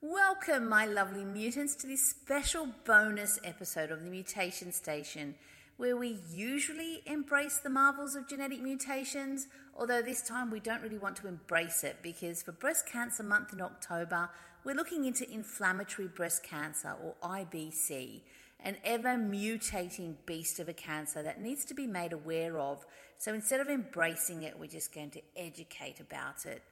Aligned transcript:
Welcome, 0.00 0.68
my 0.68 0.86
lovely 0.86 1.24
mutants, 1.24 1.74
to 1.74 1.88
this 1.88 2.08
special 2.08 2.68
bonus 2.84 3.40
episode 3.42 3.90
of 3.90 4.04
the 4.04 4.10
Mutation 4.10 4.70
Station, 4.70 5.34
where 5.76 5.96
we 5.96 6.20
usually 6.32 7.02
embrace 7.04 7.58
the 7.58 7.68
marvels 7.68 8.14
of 8.14 8.28
genetic 8.28 8.62
mutations, 8.62 9.48
although 9.76 10.00
this 10.00 10.22
time 10.22 10.52
we 10.52 10.60
don't 10.60 10.82
really 10.82 10.98
want 10.98 11.16
to 11.16 11.26
embrace 11.26 11.82
it 11.82 11.96
because 12.00 12.44
for 12.44 12.52
Breast 12.52 12.86
Cancer 12.86 13.24
Month 13.24 13.52
in 13.52 13.60
October, 13.60 14.30
we're 14.62 14.76
looking 14.76 15.04
into 15.04 15.28
inflammatory 15.28 16.06
breast 16.06 16.44
cancer, 16.44 16.94
or 17.02 17.16
IBC, 17.20 18.20
an 18.60 18.76
ever 18.84 19.16
mutating 19.16 20.14
beast 20.26 20.60
of 20.60 20.68
a 20.68 20.72
cancer 20.72 21.24
that 21.24 21.42
needs 21.42 21.64
to 21.64 21.74
be 21.74 21.88
made 21.88 22.12
aware 22.12 22.60
of. 22.60 22.86
So 23.18 23.34
instead 23.34 23.58
of 23.58 23.66
embracing 23.66 24.44
it, 24.44 24.60
we're 24.60 24.66
just 24.66 24.94
going 24.94 25.10
to 25.10 25.22
educate 25.36 25.98
about 25.98 26.46
it. 26.46 26.62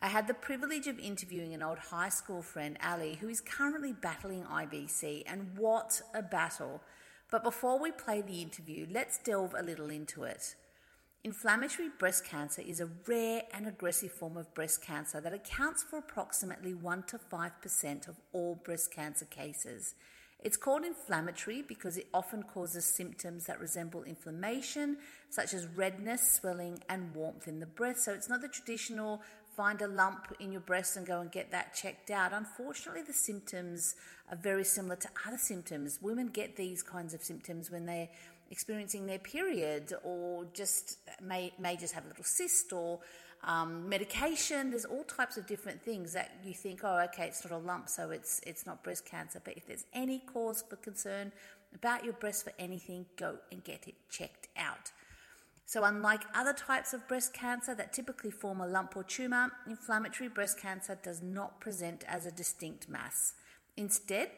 I 0.00 0.06
had 0.06 0.28
the 0.28 0.34
privilege 0.34 0.86
of 0.86 1.00
interviewing 1.00 1.54
an 1.54 1.62
old 1.62 1.78
high 1.78 2.08
school 2.08 2.40
friend, 2.40 2.78
Ali, 2.84 3.16
who 3.20 3.28
is 3.28 3.40
currently 3.40 3.92
battling 3.92 4.44
IBC, 4.44 5.24
and 5.26 5.58
what 5.58 6.00
a 6.14 6.22
battle! 6.22 6.80
But 7.32 7.42
before 7.42 7.80
we 7.80 7.90
play 7.90 8.20
the 8.20 8.40
interview, 8.40 8.86
let's 8.88 9.18
delve 9.18 9.54
a 9.58 9.62
little 9.62 9.90
into 9.90 10.22
it. 10.22 10.54
Inflammatory 11.24 11.88
breast 11.98 12.24
cancer 12.24 12.62
is 12.62 12.80
a 12.80 12.88
rare 13.08 13.42
and 13.52 13.66
aggressive 13.66 14.12
form 14.12 14.36
of 14.36 14.54
breast 14.54 14.82
cancer 14.82 15.20
that 15.20 15.34
accounts 15.34 15.82
for 15.82 15.98
approximately 15.98 16.74
1 16.74 17.02
to 17.08 17.18
5% 17.18 18.08
of 18.08 18.20
all 18.32 18.54
breast 18.54 18.92
cancer 18.92 19.24
cases. 19.24 19.96
It's 20.40 20.56
called 20.56 20.84
inflammatory 20.84 21.62
because 21.62 21.96
it 21.96 22.06
often 22.14 22.44
causes 22.44 22.84
symptoms 22.84 23.46
that 23.46 23.58
resemble 23.58 24.04
inflammation, 24.04 24.98
such 25.30 25.52
as 25.52 25.66
redness, 25.66 26.36
swelling, 26.36 26.78
and 26.88 27.12
warmth 27.12 27.48
in 27.48 27.58
the 27.58 27.66
breast. 27.66 28.04
So 28.04 28.12
it's 28.12 28.28
not 28.28 28.40
the 28.40 28.48
traditional 28.48 29.20
find 29.58 29.82
a 29.82 29.88
lump 29.88 30.32
in 30.38 30.52
your 30.52 30.60
breast 30.60 30.96
and 30.96 31.04
go 31.04 31.20
and 31.20 31.32
get 31.32 31.50
that 31.50 31.74
checked 31.74 32.12
out. 32.12 32.32
Unfortunately, 32.32 33.02
the 33.02 33.12
symptoms 33.12 33.96
are 34.30 34.36
very 34.36 34.62
similar 34.62 34.94
to 34.94 35.08
other 35.26 35.36
symptoms. 35.36 35.98
Women 36.00 36.28
get 36.28 36.54
these 36.54 36.80
kinds 36.80 37.12
of 37.12 37.24
symptoms 37.24 37.68
when 37.68 37.84
they're 37.84 38.08
experiencing 38.52 39.06
their 39.06 39.18
period 39.18 39.92
or 40.04 40.46
just 40.54 40.98
may, 41.20 41.52
may 41.58 41.76
just 41.76 41.92
have 41.92 42.04
a 42.04 42.08
little 42.08 42.22
cyst 42.22 42.72
or 42.72 43.00
um, 43.42 43.88
medication. 43.88 44.70
There's 44.70 44.84
all 44.84 45.02
types 45.02 45.36
of 45.36 45.48
different 45.48 45.82
things 45.82 46.12
that 46.12 46.30
you 46.44 46.54
think, 46.54 46.82
oh, 46.84 47.00
okay, 47.06 47.26
it's 47.26 47.44
not 47.44 47.52
a 47.52 47.58
lump, 47.58 47.88
so 47.88 48.10
it's, 48.10 48.40
it's 48.46 48.64
not 48.64 48.84
breast 48.84 49.06
cancer. 49.06 49.42
But 49.44 49.56
if 49.56 49.66
there's 49.66 49.86
any 49.92 50.20
cause 50.20 50.62
for 50.70 50.76
concern 50.76 51.32
about 51.74 52.04
your 52.04 52.14
breast 52.14 52.44
for 52.44 52.52
anything, 52.60 53.06
go 53.16 53.38
and 53.50 53.64
get 53.64 53.88
it 53.88 53.96
checked 54.08 54.46
out. 54.56 54.92
So, 55.68 55.84
unlike 55.84 56.22
other 56.34 56.54
types 56.54 56.94
of 56.94 57.06
breast 57.06 57.34
cancer 57.34 57.74
that 57.74 57.92
typically 57.92 58.30
form 58.30 58.62
a 58.62 58.66
lump 58.66 58.96
or 58.96 59.04
tumour, 59.04 59.52
inflammatory 59.66 60.30
breast 60.30 60.58
cancer 60.58 60.98
does 61.02 61.22
not 61.22 61.60
present 61.60 62.04
as 62.08 62.24
a 62.24 62.32
distinct 62.32 62.88
mass. 62.88 63.34
Instead, 63.76 64.30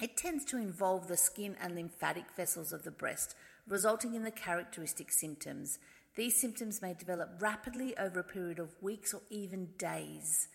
it 0.00 0.16
tends 0.16 0.44
to 0.44 0.56
involve 0.56 1.08
the 1.08 1.16
skin 1.16 1.56
and 1.60 1.74
lymphatic 1.74 2.26
vessels 2.36 2.72
of 2.72 2.84
the 2.84 2.92
breast, 2.92 3.34
resulting 3.66 4.14
in 4.14 4.22
the 4.22 4.30
characteristic 4.30 5.10
symptoms. 5.10 5.80
These 6.14 6.40
symptoms 6.40 6.80
may 6.80 6.94
develop 6.94 7.42
rapidly 7.42 7.98
over 7.98 8.20
a 8.20 8.22
period 8.22 8.60
of 8.60 8.80
weeks 8.80 9.12
or 9.12 9.22
even 9.30 9.70
days. 9.78 10.46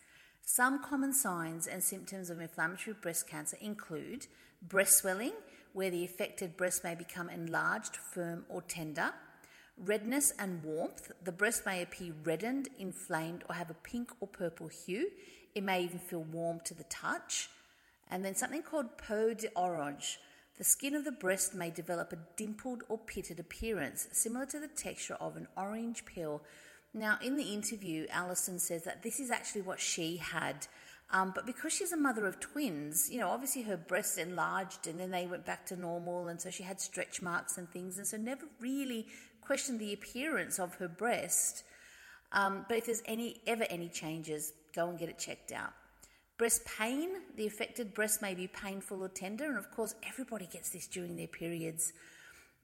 Some 0.42 0.81
common 0.81 1.12
signs 1.12 1.67
and 1.67 1.84
symptoms 1.84 2.30
of 2.30 2.39
inflammatory 2.39 2.95
breast 3.02 3.28
cancer 3.28 3.58
include 3.59 4.28
breast 4.62 5.00
swelling, 5.00 5.34
where 5.73 5.92
the 5.92 6.06
affected 6.06 6.56
breast 6.56 6.81
may 6.81 6.95
become 6.95 7.30
enlarged, 7.30 7.97
firm, 7.97 8.45
or 8.47 8.62
tender 8.62 9.12
Redness 9.84 10.32
and 10.38 10.64
warmth. 10.64 11.12
The 11.24 11.32
breast 11.32 11.66
may 11.66 11.82
appear 11.82 12.14
reddened, 12.24 12.70
inflamed, 12.78 13.44
or 13.50 13.56
have 13.56 13.72
a 13.72 13.76
pink 13.76 14.12
or 14.20 14.28
purple 14.28 14.68
hue. 14.68 15.10
It 15.56 15.64
may 15.64 15.84
even 15.84 15.98
feel 15.98 16.22
warm 16.22 16.60
to 16.66 16.76
the 16.76 16.84
touch. 16.84 17.50
And 18.08 18.24
then 18.24 18.36
something 18.36 18.62
called 18.62 19.00
peau 19.00 19.34
d'orange. 19.34 20.20
The 20.59 20.64
skin 20.64 20.94
of 20.94 21.04
the 21.04 21.12
breast 21.12 21.56
may 21.56 21.72
develop 21.72 22.14
a 22.14 22.20
dimpled 22.38 22.84
or 22.90 23.00
pitted 23.00 23.40
appearance, 23.40 24.08
similar 24.12 24.46
to 24.47 24.59
the 24.59 24.68
texture 24.68 25.18
of 25.19 25.36
an 25.36 25.47
orange 25.58 26.06
peel. 26.06 26.44
Now, 26.94 27.18
in 27.24 27.36
the 27.36 27.52
interview, 27.52 28.06
Alison 28.12 28.59
says 28.59 28.84
that 28.84 29.02
this 29.02 29.19
is 29.19 29.31
actually 29.31 29.62
what 29.62 29.80
she 29.80 30.18
had. 30.18 30.68
Um, 31.09 31.31
but 31.34 31.46
because 31.46 31.74
she's 31.74 31.92
a 31.92 31.98
mother 31.98 32.28
of 32.28 32.40
twins, 32.40 33.09
you 33.12 33.19
know, 33.19 33.30
obviously 33.30 33.63
her 33.63 33.78
breasts 33.78 34.18
enlarged 34.18 34.88
and 34.88 35.00
then 35.00 35.09
they 35.12 35.25
went 35.25 35.46
back 35.46 35.66
to 35.68 35.75
normal, 35.75 36.28
and 36.28 36.40
so 36.40 36.50
she 36.50 36.63
had 36.63 36.80
stretch 36.80 37.22
marks 37.22 37.58
and 37.58 37.69
things, 37.69 37.98
and 37.98 38.06
so 38.06 38.18
never 38.18 38.46
really 38.59 39.08
question 39.51 39.78
the 39.78 39.91
appearance 39.91 40.59
of 40.59 40.75
her 40.75 40.88
breast. 40.88 41.66
Um, 42.31 42.66
but 42.69 42.78
if 42.78 42.85
there's 42.85 43.03
any 43.03 43.41
ever 43.45 43.66
any 43.69 43.89
changes, 43.89 44.53
go 44.73 44.88
and 44.88 44.97
get 44.97 45.09
it 45.09 45.19
checked 45.19 45.51
out. 45.51 45.73
Breast 46.38 46.62
pain, 46.63 47.09
the 47.35 47.47
affected 47.47 47.94
breast 47.94 48.22
may 48.22 48.34
be 48.34 48.47
painful 48.47 49.03
or 49.03 49.09
tender, 49.09 49.44
and 49.44 49.57
of 49.57 49.69
course, 49.69 49.94
everybody 50.07 50.47
gets 50.47 50.69
this 50.69 50.88
during 50.88 51.17
their 51.17 51.28
periods. 51.28 51.91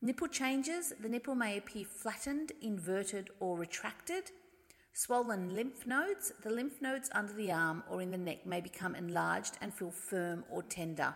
Nipple 0.01 0.29
changes, 0.29 0.93
the 1.01 1.09
nipple 1.09 1.35
may 1.35 1.57
appear 1.57 1.83
flattened, 1.83 2.53
inverted, 2.61 3.31
or 3.41 3.57
retracted. 3.57 4.31
Swollen 4.93 5.53
lymph 5.53 5.85
nodes, 5.85 6.31
the 6.41 6.49
lymph 6.49 6.81
nodes 6.81 7.09
under 7.11 7.33
the 7.33 7.51
arm 7.51 7.83
or 7.91 8.01
in 8.01 8.11
the 8.11 8.17
neck 8.17 8.45
may 8.45 8.61
become 8.61 8.95
enlarged 8.95 9.57
and 9.59 9.73
feel 9.73 9.91
firm 9.91 10.45
or 10.49 10.63
tender. 10.63 11.13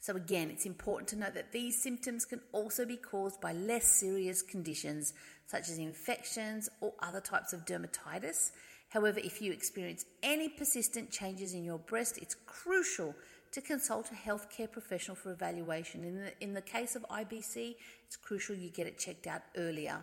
So, 0.00 0.16
again, 0.16 0.50
it's 0.50 0.64
important 0.64 1.08
to 1.10 1.16
note 1.16 1.34
that 1.34 1.52
these 1.52 1.80
symptoms 1.80 2.24
can 2.24 2.40
also 2.52 2.86
be 2.86 2.96
caused 2.96 3.40
by 3.40 3.52
less 3.52 3.86
serious 3.86 4.40
conditions 4.40 5.12
such 5.46 5.68
as 5.68 5.76
infections 5.78 6.70
or 6.80 6.94
other 7.00 7.20
types 7.20 7.52
of 7.52 7.66
dermatitis. 7.66 8.52
However, 8.88 9.20
if 9.22 9.42
you 9.42 9.52
experience 9.52 10.06
any 10.22 10.48
persistent 10.48 11.10
changes 11.10 11.52
in 11.52 11.64
your 11.64 11.78
breast, 11.78 12.18
it's 12.18 12.34
crucial 12.46 13.14
to 13.52 13.60
consult 13.60 14.10
a 14.10 14.14
healthcare 14.14 14.70
professional 14.70 15.16
for 15.16 15.32
evaluation. 15.32 16.04
In 16.04 16.16
the, 16.16 16.32
in 16.40 16.54
the 16.54 16.62
case 16.62 16.96
of 16.96 17.04
IBC, 17.10 17.74
it's 18.06 18.16
crucial 18.16 18.56
you 18.56 18.70
get 18.70 18.86
it 18.86 18.98
checked 18.98 19.26
out 19.26 19.42
earlier. 19.56 20.02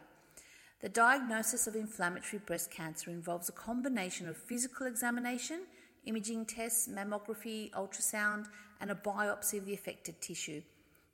The 0.81 0.89
diagnosis 0.89 1.65
of 1.65 1.75
inflammatory 1.75 2.41
breast 2.45 2.69
cancer 2.69 3.09
involves 3.09 3.49
a 3.49 3.53
combination 3.53 4.29
of 4.29 4.37
physical 4.37 4.85
examination, 4.85 5.61
imaging 6.05 6.45
tests, 6.45 6.87
mammography, 6.87 7.71
ultrasound, 7.71 8.45
and 8.81 8.91
a 8.91 8.95
biopsy 8.95 9.57
of 9.57 9.65
the 9.65 9.73
affected 9.73 10.21
tissue. 10.21 10.61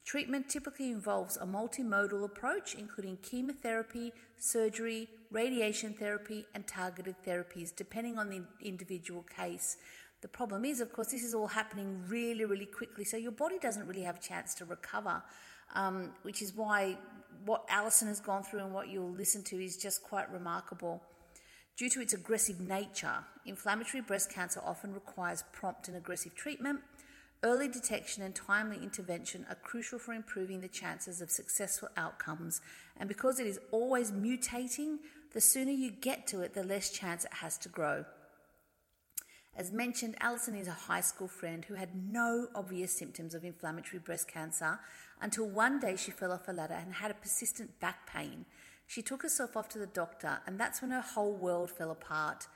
Treatment 0.05 0.49
typically 0.49 0.91
involves 0.91 1.37
a 1.37 1.45
multimodal 1.45 2.25
approach, 2.25 2.75
including 2.75 3.17
chemotherapy, 3.21 4.11
surgery, 4.37 5.07
radiation 5.31 5.93
therapy, 5.93 6.45
and 6.53 6.67
targeted 6.67 7.15
therapies, 7.25 7.73
depending 7.73 8.19
on 8.19 8.29
the 8.29 8.43
individual 8.61 9.23
case. 9.23 9.77
The 10.21 10.27
problem 10.27 10.65
is, 10.65 10.81
of 10.81 10.91
course, 10.91 11.11
this 11.11 11.23
is 11.23 11.33
all 11.33 11.47
happening 11.47 12.03
really, 12.07 12.45
really 12.45 12.65
quickly, 12.65 13.05
so 13.05 13.17
your 13.17 13.31
body 13.31 13.59
doesn't 13.59 13.87
really 13.87 14.03
have 14.03 14.17
a 14.17 14.21
chance 14.21 14.53
to 14.55 14.65
recover, 14.65 15.23
um, 15.73 16.11
which 16.23 16.41
is 16.41 16.53
why 16.53 16.97
what 17.45 17.65
Alison 17.69 18.07
has 18.09 18.19
gone 18.19 18.43
through 18.43 18.59
and 18.59 18.73
what 18.73 18.89
you'll 18.89 19.11
listen 19.11 19.43
to 19.43 19.63
is 19.63 19.77
just 19.77 20.03
quite 20.03 20.31
remarkable. 20.31 21.01
Due 21.75 21.89
to 21.89 22.01
its 22.01 22.13
aggressive 22.13 22.59
nature, 22.59 23.23
inflammatory 23.45 24.01
breast 24.01 24.31
cancer 24.31 24.61
often 24.63 24.93
requires 24.93 25.43
prompt 25.51 25.87
and 25.87 25.97
aggressive 25.97 26.35
treatment 26.35 26.81
Early 27.43 27.67
detection 27.67 28.23
and 28.23 28.33
timely 28.33 28.77
intervention 28.77 29.45
are 29.49 29.55
crucial 29.55 29.99
for 29.99 30.13
improving 30.13 30.61
the 30.61 30.69
chances 30.69 31.19
of 31.19 31.29
successful 31.29 31.89
outcomes, 31.97 32.61
and 32.95 33.09
because 33.09 33.37
it 33.37 33.45
is 33.45 33.59
always 33.69 34.13
mutating, 34.13 34.99
the 35.33 35.41
sooner 35.41 35.71
you 35.71 35.91
get 35.91 36.25
to 36.27 36.39
it, 36.39 36.53
the 36.53 36.63
less 36.63 36.89
chance 36.89 37.25
it 37.25 37.33
has 37.33 37.57
to 37.57 37.69
grow. 37.69 38.05
As 39.57 39.73
mentioned, 39.73 40.15
Alison 40.21 40.55
is 40.55 40.69
a 40.69 40.71
high 40.71 41.01
school 41.01 41.27
friend 41.27 41.65
who 41.65 41.73
had 41.73 41.89
no 42.11 42.47
obvious 42.55 42.97
symptoms 42.97 43.35
of 43.35 43.43
inflammatory 43.43 43.99
breast 43.99 44.27
cancer 44.27 44.79
until 45.21 45.47
one 45.47 45.81
day 45.81 45.97
she 45.97 46.11
fell 46.11 46.31
off 46.31 46.47
a 46.47 46.53
ladder 46.53 46.73
and 46.73 46.93
had 46.93 47.11
a 47.11 47.15
persistent 47.15 47.79
back 47.81 48.07
pain. 48.07 48.45
She 48.87 49.01
took 49.01 49.21
herself 49.21 49.57
off 49.57 49.67
to 49.69 49.79
the 49.79 49.85
doctor, 49.85 50.39
and 50.47 50.57
that's 50.57 50.81
when 50.81 50.91
her 50.91 51.01
whole 51.01 51.35
world 51.35 51.69
fell 51.69 51.91
apart. 51.91 52.47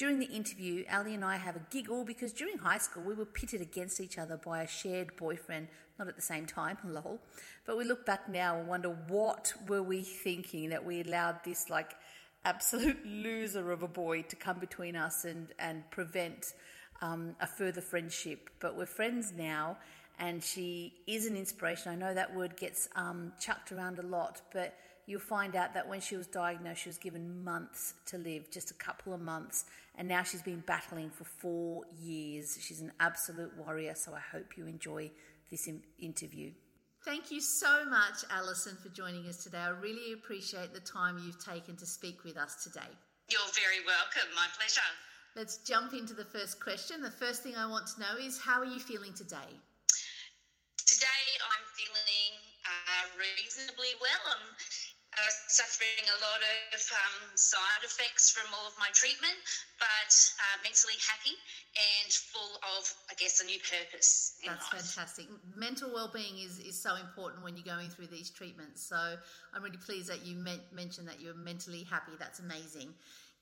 During 0.00 0.18
the 0.18 0.30
interview, 0.30 0.84
Ali 0.90 1.12
and 1.12 1.22
I 1.22 1.36
have 1.36 1.56
a 1.56 1.62
giggle 1.68 2.06
because 2.06 2.32
during 2.32 2.56
high 2.56 2.78
school 2.78 3.02
we 3.02 3.12
were 3.12 3.26
pitted 3.26 3.60
against 3.60 4.00
each 4.00 4.16
other 4.16 4.38
by 4.38 4.62
a 4.62 4.66
shared 4.66 5.14
boyfriend, 5.16 5.68
not 5.98 6.08
at 6.08 6.16
the 6.16 6.22
same 6.22 6.46
time, 6.46 6.78
lol. 6.86 7.20
But 7.66 7.76
we 7.76 7.84
look 7.84 8.06
back 8.06 8.26
now 8.26 8.58
and 8.58 8.66
wonder 8.66 8.96
what 9.08 9.52
were 9.68 9.82
we 9.82 10.00
thinking 10.00 10.70
that 10.70 10.86
we 10.86 11.02
allowed 11.02 11.44
this 11.44 11.68
like 11.68 11.90
absolute 12.46 12.96
loser 13.04 13.72
of 13.72 13.82
a 13.82 13.88
boy 13.88 14.22
to 14.22 14.36
come 14.36 14.58
between 14.58 14.96
us 14.96 15.26
and, 15.26 15.48
and 15.58 15.82
prevent 15.90 16.54
um, 17.02 17.36
a 17.38 17.46
further 17.46 17.82
friendship. 17.82 18.48
But 18.58 18.78
we're 18.78 18.86
friends 18.86 19.34
now 19.36 19.76
and 20.18 20.42
she 20.42 20.94
is 21.06 21.26
an 21.26 21.36
inspiration. 21.36 21.92
I 21.92 21.96
know 21.96 22.14
that 22.14 22.34
word 22.34 22.56
gets 22.56 22.88
um, 22.96 23.34
chucked 23.38 23.70
around 23.70 23.98
a 23.98 24.02
lot, 24.02 24.40
but 24.50 24.74
you'll 25.10 25.20
find 25.20 25.56
out 25.56 25.74
that 25.74 25.88
when 25.88 26.00
she 26.00 26.16
was 26.16 26.28
diagnosed, 26.28 26.82
she 26.82 26.88
was 26.88 26.98
given 26.98 27.42
months 27.42 27.94
to 28.06 28.16
live, 28.16 28.48
just 28.50 28.70
a 28.70 28.74
couple 28.74 29.12
of 29.12 29.20
months, 29.20 29.64
and 29.96 30.06
now 30.06 30.22
she's 30.22 30.42
been 30.42 30.62
battling 30.66 31.10
for 31.10 31.24
four 31.24 31.82
years. 32.00 32.56
She's 32.60 32.80
an 32.80 32.92
absolute 33.00 33.50
warrior, 33.56 33.94
so 33.96 34.14
I 34.14 34.20
hope 34.20 34.56
you 34.56 34.66
enjoy 34.66 35.10
this 35.50 35.68
interview. 35.98 36.52
Thank 37.04 37.32
you 37.32 37.40
so 37.40 37.84
much, 37.86 38.24
Alison, 38.30 38.76
for 38.80 38.88
joining 38.90 39.26
us 39.26 39.42
today. 39.42 39.58
I 39.58 39.70
really 39.70 40.12
appreciate 40.12 40.72
the 40.72 40.80
time 40.80 41.20
you've 41.24 41.44
taken 41.44 41.76
to 41.76 41.86
speak 41.86 42.22
with 42.24 42.36
us 42.36 42.62
today. 42.62 42.90
You're 43.28 43.40
very 43.54 43.84
welcome. 43.84 44.30
My 44.36 44.46
pleasure. 44.56 44.80
Let's 45.34 45.58
jump 45.58 45.92
into 45.92 46.14
the 46.14 46.24
first 46.24 46.60
question. 46.62 47.00
The 47.00 47.10
first 47.10 47.42
thing 47.42 47.56
I 47.56 47.66
want 47.66 47.86
to 47.94 48.00
know 48.00 48.14
is 48.20 48.38
how 48.38 48.60
are 48.60 48.64
you 48.64 48.78
feeling 48.78 49.14
today? 49.14 49.50
Today 50.86 51.26
I'm 51.40 51.66
feeling 51.78 52.32
uh, 52.66 53.04
reasonably 53.16 53.94
well. 54.02 54.22
I'm 54.36 54.46
uh, 55.20 55.30
suffering 55.48 56.06
a 56.08 56.18
lot 56.24 56.40
of 56.72 56.80
um, 56.80 57.16
side 57.36 57.82
effects 57.84 58.30
from 58.32 58.48
all 58.56 58.66
of 58.66 58.72
my 58.80 58.88
treatment, 58.96 59.36
but 59.76 60.12
uh, 60.40 60.56
mentally 60.64 60.96
happy 61.04 61.36
and 61.76 62.08
full 62.32 62.56
of, 62.76 62.82
I 63.10 63.14
guess, 63.20 63.40
a 63.40 63.46
new 63.46 63.60
purpose. 63.60 64.40
That's 64.44 64.72
life. 64.72 64.80
fantastic. 64.80 65.26
Mental 65.56 65.92
well-being 65.92 66.40
is, 66.40 66.58
is 66.58 66.80
so 66.80 66.96
important 66.96 67.44
when 67.44 67.56
you're 67.56 67.68
going 67.68 67.90
through 67.92 68.08
these 68.08 68.30
treatments. 68.30 68.88
So 68.88 68.96
I'm 68.96 69.62
really 69.62 69.76
pleased 69.76 70.08
that 70.08 70.24
you 70.24 70.40
mentioned 70.72 71.08
that 71.08 71.20
you're 71.20 71.36
mentally 71.36 71.84
happy. 71.84 72.12
That's 72.18 72.40
amazing. 72.40 72.94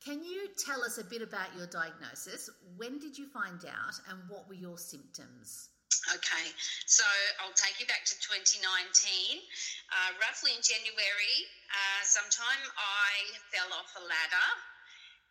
Can 0.04 0.22
you 0.22 0.48
tell 0.64 0.82
us 0.82 0.98
a 0.98 1.04
bit 1.04 1.22
about 1.22 1.48
your 1.56 1.66
diagnosis? 1.66 2.50
When 2.76 2.98
did 2.98 3.19
you 3.19 3.26
find 3.26 3.58
out, 3.66 3.94
and 4.10 4.19
what 4.28 4.48
were 4.48 4.54
your 4.54 4.78
symptoms? 4.78 5.70
Okay, 6.08 6.46
so 6.88 7.05
I'll 7.40 7.56
take 7.56 7.76
you 7.81 7.87
back 7.88 8.05
to 8.08 8.17
2019. 8.17 8.64
Uh, 8.64 10.11
roughly 10.20 10.56
in 10.56 10.64
January, 10.64 11.37
uh, 11.69 12.00
sometime 12.05 12.62
I 12.76 13.12
fell 13.52 13.69
off 13.76 13.93
a 13.96 14.05
ladder, 14.05 14.49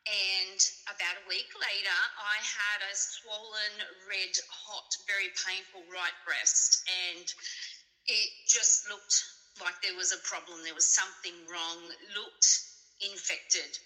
and 0.05 0.59
about 0.87 1.17
a 1.17 1.27
week 1.27 1.49
later, 1.57 1.99
I 2.21 2.37
had 2.41 2.79
a 2.85 2.93
swollen, 2.93 3.73
red, 4.05 4.33
hot, 4.49 4.89
very 5.09 5.33
painful 5.45 5.81
right 5.89 6.15
breast, 6.25 6.85
and 6.87 7.25
it 8.05 8.29
just 8.47 8.87
looked 8.87 9.17
like 9.59 9.75
there 9.81 9.97
was 9.97 10.13
a 10.13 10.21
problem. 10.23 10.61
There 10.63 10.77
was 10.77 10.87
something 10.87 11.35
wrong. 11.49 11.79
Looked 12.15 12.47
infected. 13.01 13.77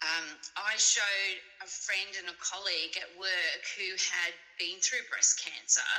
Um, 0.00 0.26
I 0.56 0.80
showed 0.80 1.36
a 1.60 1.68
friend 1.68 2.08
and 2.16 2.32
a 2.32 2.36
colleague 2.40 2.96
at 2.96 3.12
work 3.20 3.62
who 3.76 3.92
had 4.00 4.32
been 4.56 4.80
through 4.80 5.04
breast 5.12 5.44
cancer 5.44 5.92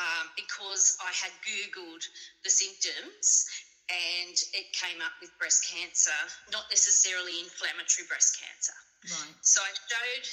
um, 0.00 0.32
because 0.40 0.96
I 1.04 1.12
had 1.12 1.32
Googled 1.44 2.04
the 2.44 2.52
symptoms 2.52 3.44
and 3.92 4.36
it 4.56 4.72
came 4.72 5.04
up 5.04 5.12
with 5.20 5.30
breast 5.38 5.68
cancer, 5.68 6.16
not 6.48 6.64
necessarily 6.72 7.38
inflammatory 7.44 8.08
breast 8.08 8.40
cancer. 8.40 8.76
Right. 9.04 9.36
So 9.44 9.60
I 9.60 9.70
showed 9.84 10.24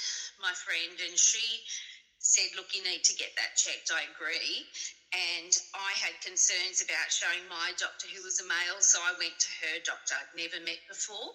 my 0.41 0.53
friend 0.55 0.95
and 1.03 1.19
she 1.19 1.43
said, 2.23 2.55
Look, 2.55 2.71
you 2.71 2.81
need 2.87 3.03
to 3.03 3.15
get 3.19 3.35
that 3.35 3.59
checked. 3.59 3.91
I 3.91 4.07
agree. 4.09 4.65
And 5.13 5.53
I 5.77 5.91
had 6.01 6.17
concerns 6.25 6.81
about 6.81 7.13
showing 7.13 7.45
my 7.45 7.75
doctor, 7.77 8.09
who 8.09 8.23
was 8.25 8.41
a 8.41 8.47
male, 8.49 8.81
so 8.81 8.97
I 8.97 9.13
went 9.21 9.37
to 9.37 9.51
her 9.61 9.75
doctor 9.85 10.17
I'd 10.17 10.33
never 10.33 10.57
met 10.65 10.81
before 10.89 11.29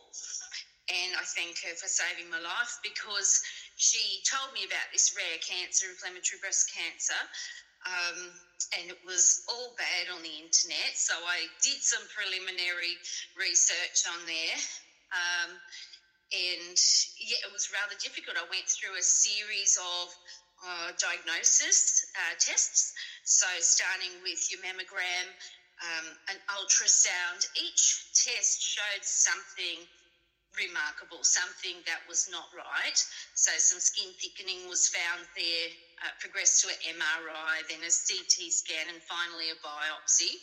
and 0.88 1.12
I 1.16 1.24
thank 1.36 1.60
her 1.68 1.74
for 1.76 1.88
saving 1.88 2.32
my 2.32 2.40
life 2.40 2.80
because 2.80 3.44
she 3.76 4.24
told 4.24 4.56
me 4.56 4.64
about 4.64 4.88
this 4.92 5.12
rare 5.12 5.38
cancer, 5.44 5.92
inflammatory 5.92 6.40
breast 6.40 6.72
cancer. 6.72 7.20
Um, 7.84 8.32
and 8.74 8.90
it 8.90 9.00
was 9.06 9.44
all 9.48 9.76
bad 9.76 10.10
on 10.12 10.20
the 10.24 10.36
internet. 10.42 10.92
So 10.96 11.14
I 11.14 11.46
did 11.62 11.78
some 11.84 12.02
preliminary 12.10 12.96
research 13.36 14.08
on 14.08 14.20
there. 14.24 14.58
Um, 15.12 15.50
and 16.32 16.76
yeah, 17.20 17.40
it 17.48 17.52
was 17.52 17.72
rather 17.72 17.96
difficult. 18.00 18.36
I 18.36 18.44
went 18.52 18.68
through 18.68 18.96
a 18.96 19.04
series 19.04 19.78
of 19.80 20.06
uh, 20.60 20.88
diagnosis 21.00 22.04
uh, 22.12 22.34
tests. 22.36 22.92
So, 23.24 23.46
starting 23.60 24.12
with 24.20 24.40
your 24.52 24.60
mammogram, 24.60 25.26
um, 25.80 26.06
an 26.28 26.38
ultrasound, 26.58 27.46
each 27.56 28.12
test 28.12 28.60
showed 28.60 29.04
something 29.04 29.86
remarkable, 30.58 31.22
something 31.22 31.78
that 31.86 32.02
was 32.10 32.28
not 32.28 32.50
right. 32.52 32.98
So 33.34 33.54
some 33.56 33.80
skin 33.80 34.10
thickening 34.18 34.66
was 34.68 34.90
found 34.90 35.24
there, 35.38 35.68
uh, 36.02 36.12
progressed 36.18 36.66
to 36.66 36.74
an 36.74 36.98
MRI, 36.98 37.62
then 37.70 37.82
a 37.86 37.92
CT 37.92 38.50
scan, 38.50 38.90
and 38.90 39.00
finally 39.06 39.54
a 39.54 39.58
biopsy, 39.62 40.36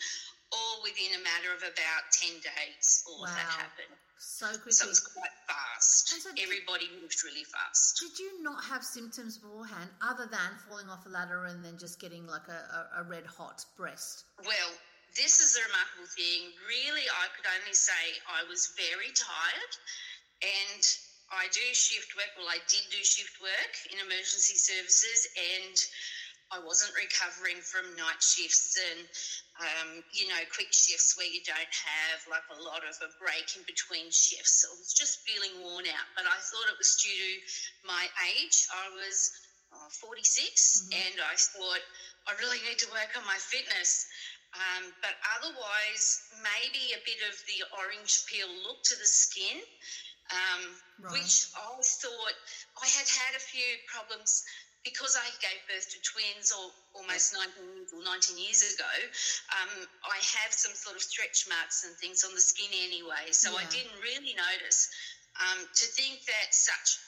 all 0.56 0.82
within 0.82 1.20
a 1.20 1.22
matter 1.22 1.52
of 1.52 1.62
about 1.62 2.04
10 2.16 2.40
days. 2.40 3.04
All 3.08 3.22
wow. 3.22 3.28
of 3.28 3.36
that 3.36 3.52
happened. 3.60 3.96
So 4.18 4.48
quickly. 4.48 4.72
So 4.72 4.86
it 4.88 4.90
was 4.90 5.04
quite 5.04 5.36
fast. 5.48 6.10
So 6.10 6.30
Everybody 6.32 6.88
did, 6.88 7.02
moved 7.02 7.20
really 7.24 7.44
fast. 7.44 8.00
Did 8.00 8.18
you 8.18 8.42
not 8.42 8.64
have 8.66 8.84
symptoms 8.84 9.38
beforehand 9.38 9.90
other 10.02 10.26
than 10.26 10.50
falling 10.68 10.90
off 10.90 11.06
a 11.06 11.10
ladder 11.10 11.46
and 11.46 11.64
then 11.64 11.78
just 11.78 12.00
getting 12.00 12.26
like 12.26 12.48
a, 12.48 12.98
a, 12.98 13.02
a 13.02 13.04
red 13.04 13.26
hot 13.26 13.66
breast? 13.78 14.24
Well, 14.44 14.72
this 15.16 15.40
is 15.40 15.56
a 15.56 15.64
remarkable 15.64 16.12
thing. 16.12 16.52
Really, 16.68 17.08
I 17.08 17.32
could 17.34 17.48
only 17.48 17.74
say 17.74 18.20
I 18.28 18.44
was 18.52 18.76
very 18.76 19.12
tired 19.16 19.74
and 20.44 20.84
I 21.32 21.48
do 21.56 21.66
shift 21.72 22.14
work. 22.20 22.30
Well, 22.36 22.52
I 22.52 22.60
did 22.68 22.86
do 22.92 23.02
shift 23.02 23.40
work 23.40 23.74
in 23.90 23.98
emergency 24.04 24.60
services 24.60 25.28
and 25.40 25.76
I 26.54 26.62
wasn't 26.62 26.94
recovering 26.94 27.58
from 27.66 27.98
night 27.98 28.22
shifts 28.22 28.78
and, 28.78 29.02
um, 29.66 29.90
you 30.14 30.30
know, 30.30 30.38
quick 30.54 30.70
shifts 30.70 31.18
where 31.18 31.26
you 31.26 31.42
don't 31.42 31.74
have 31.74 32.20
like 32.30 32.46
a 32.54 32.62
lot 32.62 32.86
of 32.86 32.94
a 33.02 33.10
break 33.18 33.50
in 33.58 33.66
between 33.66 34.14
shifts. 34.14 34.62
So 34.62 34.70
I 34.70 34.78
was 34.78 34.94
just 34.94 35.26
feeling 35.26 35.64
worn 35.64 35.90
out. 35.90 36.08
But 36.14 36.30
I 36.30 36.38
thought 36.38 36.70
it 36.70 36.78
was 36.78 37.02
due 37.02 37.10
to 37.10 37.32
my 37.88 38.06
age. 38.36 38.68
I 38.70 38.94
was 38.94 39.34
uh, 39.74 39.90
46 39.90 40.22
mm-hmm. 40.22 40.94
and 40.94 41.16
I 41.18 41.34
thought 41.34 41.84
I 42.30 42.38
really 42.38 42.62
need 42.66 42.78
to 42.86 42.90
work 42.94 43.10
on 43.18 43.26
my 43.26 43.38
fitness. 43.42 44.06
Um, 44.56 44.88
but 45.04 45.16
otherwise, 45.36 46.24
maybe 46.40 46.96
a 46.96 47.02
bit 47.04 47.20
of 47.28 47.36
the 47.44 47.60
orange 47.76 48.24
peel 48.28 48.48
look 48.64 48.84
to 48.88 48.96
the 48.96 49.08
skin, 49.08 49.60
um, 50.32 50.64
right. 51.04 51.20
which 51.20 51.52
I 51.60 51.76
thought 51.84 52.36
I 52.80 52.88
had 52.88 53.08
had 53.08 53.34
a 53.36 53.44
few 53.44 53.76
problems 53.92 54.48
because 54.86 55.18
I 55.18 55.28
gave 55.42 55.60
birth 55.66 55.90
to 55.92 56.00
twins 56.06 56.54
or 56.54 56.70
almost 56.94 57.34
19 57.34 57.90
or 57.90 58.06
19 58.06 58.38
years 58.38 58.62
ago, 58.78 58.96
um, 59.58 59.74
I 60.06 60.22
have 60.40 60.54
some 60.54 60.78
sort 60.78 60.96
of 60.96 61.02
stretch 61.02 61.50
marks 61.50 61.84
and 61.84 61.98
things 61.98 62.22
on 62.22 62.38
the 62.38 62.40
skin 62.40 62.70
anyway. 62.86 63.34
So 63.34 63.50
yeah. 63.50 63.66
I 63.66 63.70
didn't 63.74 63.98
really 64.00 64.38
notice. 64.38 64.88
Um, 65.42 65.66
to 65.66 65.86
think 65.98 66.24
that 66.30 66.54
such 66.54 67.02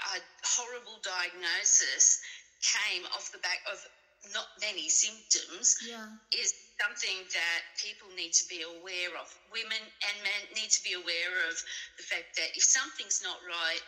a 0.00 0.22
horrible 0.46 0.96
diagnosis 1.02 2.22
came 2.62 3.04
off 3.12 3.34
the 3.34 3.42
back 3.42 3.60
of 3.68 3.82
not 4.32 4.46
many 4.60 4.88
symptoms 4.88 5.76
yeah. 5.84 6.06
is 6.32 6.54
something 6.80 7.24
that 7.32 7.60
people 7.80 8.08
need 8.16 8.32
to 8.32 8.44
be 8.48 8.62
aware 8.62 9.12
of. 9.20 9.26
Women 9.52 9.80
and 9.80 10.16
men 10.22 10.42
need 10.54 10.70
to 10.70 10.82
be 10.84 10.94
aware 10.94 11.34
of 11.48 11.54
the 11.96 12.04
fact 12.04 12.36
that 12.36 12.52
if 12.54 12.64
something's 12.64 13.20
not 13.24 13.38
right, 13.48 13.84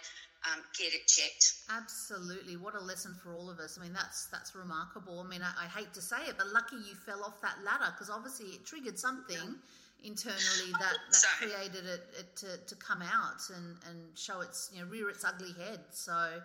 um, 0.46 0.62
get 0.78 0.94
it 0.94 1.06
checked. 1.06 1.66
Absolutely, 1.70 2.56
what 2.56 2.74
a 2.74 2.80
lesson 2.80 3.14
for 3.22 3.34
all 3.34 3.50
of 3.50 3.58
us. 3.58 3.78
I 3.78 3.82
mean, 3.82 3.92
that's 3.92 4.26
that's 4.30 4.54
remarkable. 4.54 5.20
I 5.20 5.28
mean, 5.28 5.42
I, 5.42 5.66
I 5.66 5.66
hate 5.66 5.92
to 5.94 6.02
say 6.02 6.22
it, 6.28 6.36
but 6.38 6.48
lucky 6.48 6.76
you 6.76 6.94
fell 6.94 7.24
off 7.24 7.40
that 7.42 7.58
ladder 7.64 7.92
because 7.92 8.10
obviously 8.10 8.54
it 8.54 8.64
triggered 8.64 8.98
something. 8.98 9.36
Yeah. 9.36 10.04
Internally, 10.04 10.70
that, 10.78 10.94
that 11.10 11.14
so. 11.14 11.28
created 11.42 11.84
it, 11.84 12.06
it, 12.16 12.36
to, 12.36 12.56
to 12.68 12.76
come 12.76 13.02
out 13.02 13.42
and, 13.50 13.74
and 13.90 14.16
show 14.16 14.40
its 14.40 14.70
you 14.72 14.80
know 14.80 14.86
rear 14.86 15.10
its 15.10 15.24
ugly 15.24 15.52
head. 15.58 15.80
So 15.90 16.38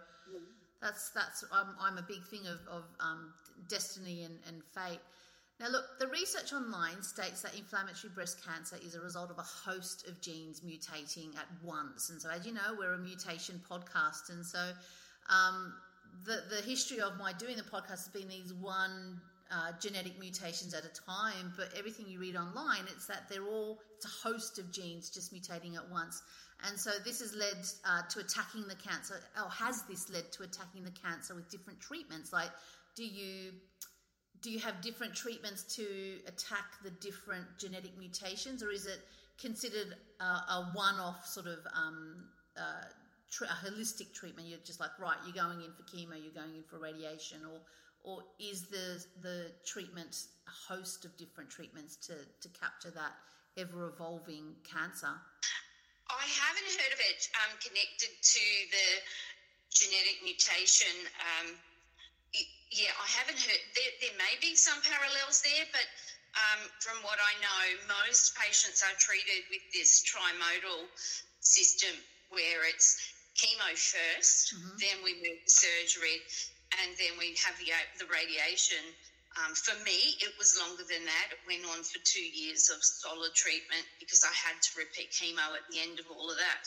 that's 0.82 1.12
that's 1.12 1.46
I'm, 1.52 1.76
I'm 1.80 1.98
a 1.98 2.02
big 2.02 2.24
thing 2.26 2.48
of, 2.48 2.60
of 2.68 2.84
um, 3.00 3.32
destiny 3.68 4.24
and, 4.24 4.40
and 4.48 4.62
fate. 4.74 5.00
Now, 5.60 5.70
look, 5.70 5.86
the 6.00 6.08
research 6.08 6.52
online 6.52 7.02
states 7.04 7.42
that 7.44 7.56
inflammatory 7.56 8.12
breast 8.14 8.44
cancer 8.46 8.78
is 8.84 8.96
a 8.96 9.02
result 9.02 9.30
of 9.30 9.38
a 9.38 9.44
host 9.44 10.08
of 10.08 10.20
genes 10.20 10.62
mutating 10.62 11.36
at 11.38 11.48
once. 11.64 12.10
And 12.10 12.22
so, 12.22 12.30
as 12.30 12.46
you 12.46 12.54
know, 12.54 12.76
we're 12.78 12.94
a 12.94 12.98
mutation 12.98 13.62
podcast. 13.70 14.30
And 14.30 14.46
so, 14.46 14.72
um, 15.30 15.74
the, 16.26 16.44
the 16.50 16.62
history 16.62 17.02
of 17.02 17.18
my 17.18 17.34
doing 17.34 17.56
the 17.56 17.64
podcast 17.64 17.90
has 17.90 18.10
been 18.10 18.28
these 18.28 18.54
one 18.54 19.22
uh, 19.52 19.72
genetic 19.80 20.20
mutations 20.20 20.74
at 20.74 20.84
a 20.86 20.90
time, 20.90 21.54
but 21.56 21.70
everything 21.78 22.08
you 22.08 22.20
read 22.20 22.36
online, 22.36 22.82
it's 22.92 23.06
that 23.06 23.30
they're 23.30 23.46
all, 23.46 23.80
it's 23.96 24.06
a 24.06 24.28
host 24.28 24.58
of 24.58 24.72
genes 24.72 25.10
just 25.10 25.34
mutating 25.34 25.76
at 25.76 25.90
once. 25.92 26.24
And 26.68 26.80
so 26.80 26.92
this 27.04 27.20
has 27.20 27.36
led 27.36 27.58
uh, 27.86 28.02
to 28.10 28.20
attacking 28.20 28.68
the 28.68 28.76
cancer, 28.76 29.20
or 29.38 29.50
has 29.50 29.84
this 29.84 30.10
led 30.10 30.32
to 30.34 30.44
attacking 30.44 30.84
the 30.84 30.92
cancer 30.92 31.36
with 31.36 31.50
different 31.50 31.80
treatments? 31.82 32.32
Like, 32.32 32.50
do 32.96 33.04
you 33.04 33.52
do 34.42 34.52
you 34.52 34.60
have 34.60 34.82
different 34.82 35.16
treatments 35.16 35.64
to 35.76 36.18
attack 36.28 36.66
the 36.84 36.90
different 36.90 37.46
genetic 37.58 37.98
mutations, 37.98 38.62
or 38.62 38.72
is 38.72 38.86
it 38.86 39.00
considered 39.40 39.96
a, 40.20 40.24
a 40.24 40.72
one-off 40.74 41.26
sort 41.26 41.48
of 41.48 41.60
um, 41.74 42.26
uh, 42.58 42.84
tr- 43.32 43.46
a 43.46 43.66
holistic 43.66 44.14
treatment? 44.14 44.50
You're 44.50 44.60
just 44.66 44.82
like, 44.82 44.92
right, 45.00 45.16
you're 45.26 45.34
going 45.34 45.62
in 45.62 45.72
for 45.72 45.84
chemo, 45.84 46.22
you're 46.22 46.36
going 46.36 46.56
in 46.56 46.64
for 46.70 46.78
radiation, 46.78 47.40
or 47.46 47.62
or 48.04 48.24
is 48.40 48.64
the 48.68 49.04
the 49.22 49.52
treatment 49.66 50.16
a 50.48 50.74
host 50.74 51.06
of 51.06 51.16
different 51.18 51.50
treatments 51.50 51.96
to 52.08 52.14
to 52.14 52.50
capture 52.60 52.92
that 52.92 53.14
ever 53.58 53.88
evolving 53.88 54.56
cancer? 54.70 55.14
I 56.10 56.28
haven't 56.28 56.68
heard 56.68 56.94
of 56.94 57.00
it 57.00 57.22
um, 57.42 57.56
connected 57.64 58.12
to 58.12 58.46
the 58.70 58.88
genetic 59.72 60.20
mutation. 60.22 60.92
Um, 61.18 61.56
yeah, 62.74 62.94
I 62.98 63.08
haven't 63.22 63.40
heard. 63.40 63.62
There, 63.78 63.94
there 64.02 64.18
may 64.18 64.34
be 64.42 64.56
some 64.58 64.82
parallels 64.82 65.42
there, 65.46 65.66
but 65.72 65.86
um, 66.34 66.62
from 66.82 66.98
what 67.06 67.22
I 67.22 67.34
know, 67.42 67.62
most 68.02 68.34
patients 68.36 68.82
are 68.82 68.98
treated 68.98 69.46
with 69.54 69.62
this 69.74 70.02
trimodal 70.02 70.90
system 71.40 71.94
where 72.34 72.66
it's 72.66 72.98
chemo 73.38 73.74
1st 73.74 74.54
Mm-hmm. 74.54 74.78
then 74.82 74.98
we 75.06 75.14
move 75.22 75.40
to 75.42 75.50
surgery, 75.52 76.18
and 76.82 76.94
then 76.98 77.14
we 77.18 77.34
have 77.46 77.58
the 77.58 77.70
the 78.02 78.10
radiation. 78.10 78.82
Um, 79.34 79.54
for 79.58 79.74
me, 79.82 80.14
it 80.22 80.30
was 80.38 80.54
longer 80.62 80.86
than 80.86 81.02
that. 81.06 81.26
It 81.34 81.42
went 81.50 81.66
on 81.66 81.82
for 81.82 81.98
two 82.06 82.22
years 82.22 82.70
of 82.70 82.78
solid 82.86 83.34
treatment 83.34 83.82
because 83.98 84.22
I 84.22 84.30
had 84.34 84.62
to 84.62 84.70
repeat 84.78 85.10
chemo 85.10 85.58
at 85.58 85.66
the 85.74 85.82
end 85.82 85.98
of 85.98 86.06
all 86.14 86.30
of 86.30 86.38
that. 86.38 86.66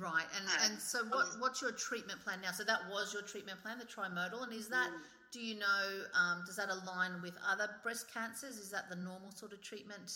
Right, 0.00 0.24
and 0.36 0.48
Uh, 0.48 0.64
and 0.64 0.80
so 0.80 1.04
what 1.04 1.26
what's 1.40 1.60
your 1.60 1.72
treatment 1.72 2.24
plan 2.24 2.40
now? 2.40 2.52
So 2.52 2.64
that 2.64 2.88
was 2.88 3.12
your 3.12 3.22
treatment 3.22 3.60
plan, 3.60 3.78
the 3.78 3.84
trimodal, 3.84 4.44
and 4.44 4.52
is 4.52 4.68
that 4.68 4.88
Mm. 4.88 5.04
Do 5.32 5.40
you 5.40 5.58
know 5.58 5.82
um, 6.14 6.42
does 6.46 6.56
that 6.56 6.68
align 6.70 7.20
with 7.22 7.34
other 7.44 7.68
breast 7.82 8.12
cancers? 8.12 8.56
Is 8.56 8.70
that 8.70 8.88
the 8.88 8.96
normal 8.96 9.30
sort 9.32 9.52
of 9.52 9.60
treatment 9.62 10.10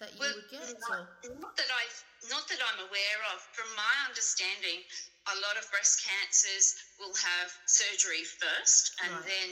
that 0.00 0.14
you 0.14 0.20
Well, 0.20 0.34
would 0.34 0.50
get? 0.50 0.62
not, 0.88 1.06
not 1.42 1.54
that 1.56 1.70
I, 1.70 1.84
not 2.30 2.44
that 2.48 2.60
I'm 2.62 2.80
aware 2.86 3.20
of. 3.34 3.38
From 3.54 3.66
my 3.74 3.94
understanding, 4.06 4.82
a 5.26 5.36
lot 5.42 5.58
of 5.58 5.66
breast 5.70 6.02
cancers 6.06 6.74
will 6.98 7.14
have 7.14 7.48
surgery 7.66 8.24
first, 8.24 8.94
and 9.04 9.12
Right. 9.14 9.26
then 9.26 9.48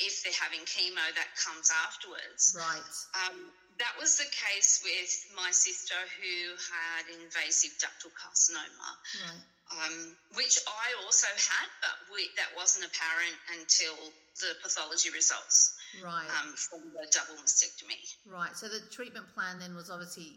if 0.00 0.22
they're 0.22 0.40
having 0.42 0.60
chemo, 0.66 1.02
that 1.14 1.30
comes 1.38 1.70
afterwards. 1.86 2.54
Right, 2.58 3.26
Um, 3.26 3.52
that 3.78 3.94
was 3.98 4.18
the 4.18 4.26
case 4.30 4.82
with 4.82 5.10
my 5.36 5.50
sister 5.50 5.94
who 6.18 6.54
had 6.58 7.22
invasive 7.22 7.78
ductal 7.78 8.10
carcinoma, 8.14 8.90
right, 9.22 9.42
um, 9.72 10.16
which 10.36 10.58
I 10.68 10.86
also 11.04 11.26
had, 11.32 11.68
but 11.80 11.96
we, 12.12 12.28
that 12.36 12.52
wasn't 12.56 12.84
apparent 12.84 13.36
until 13.58 13.96
the 14.40 14.52
pathology 14.62 15.10
results 15.10 15.74
right, 16.02 16.26
um, 16.42 16.52
from 16.54 16.80
the 16.92 17.06
double 17.12 17.40
mastectomy. 17.40 17.96
right. 18.28 18.54
So 18.56 18.68
the 18.68 18.80
treatment 18.90 19.26
plan 19.34 19.58
then 19.58 19.74
was 19.74 19.90
obviously 19.90 20.36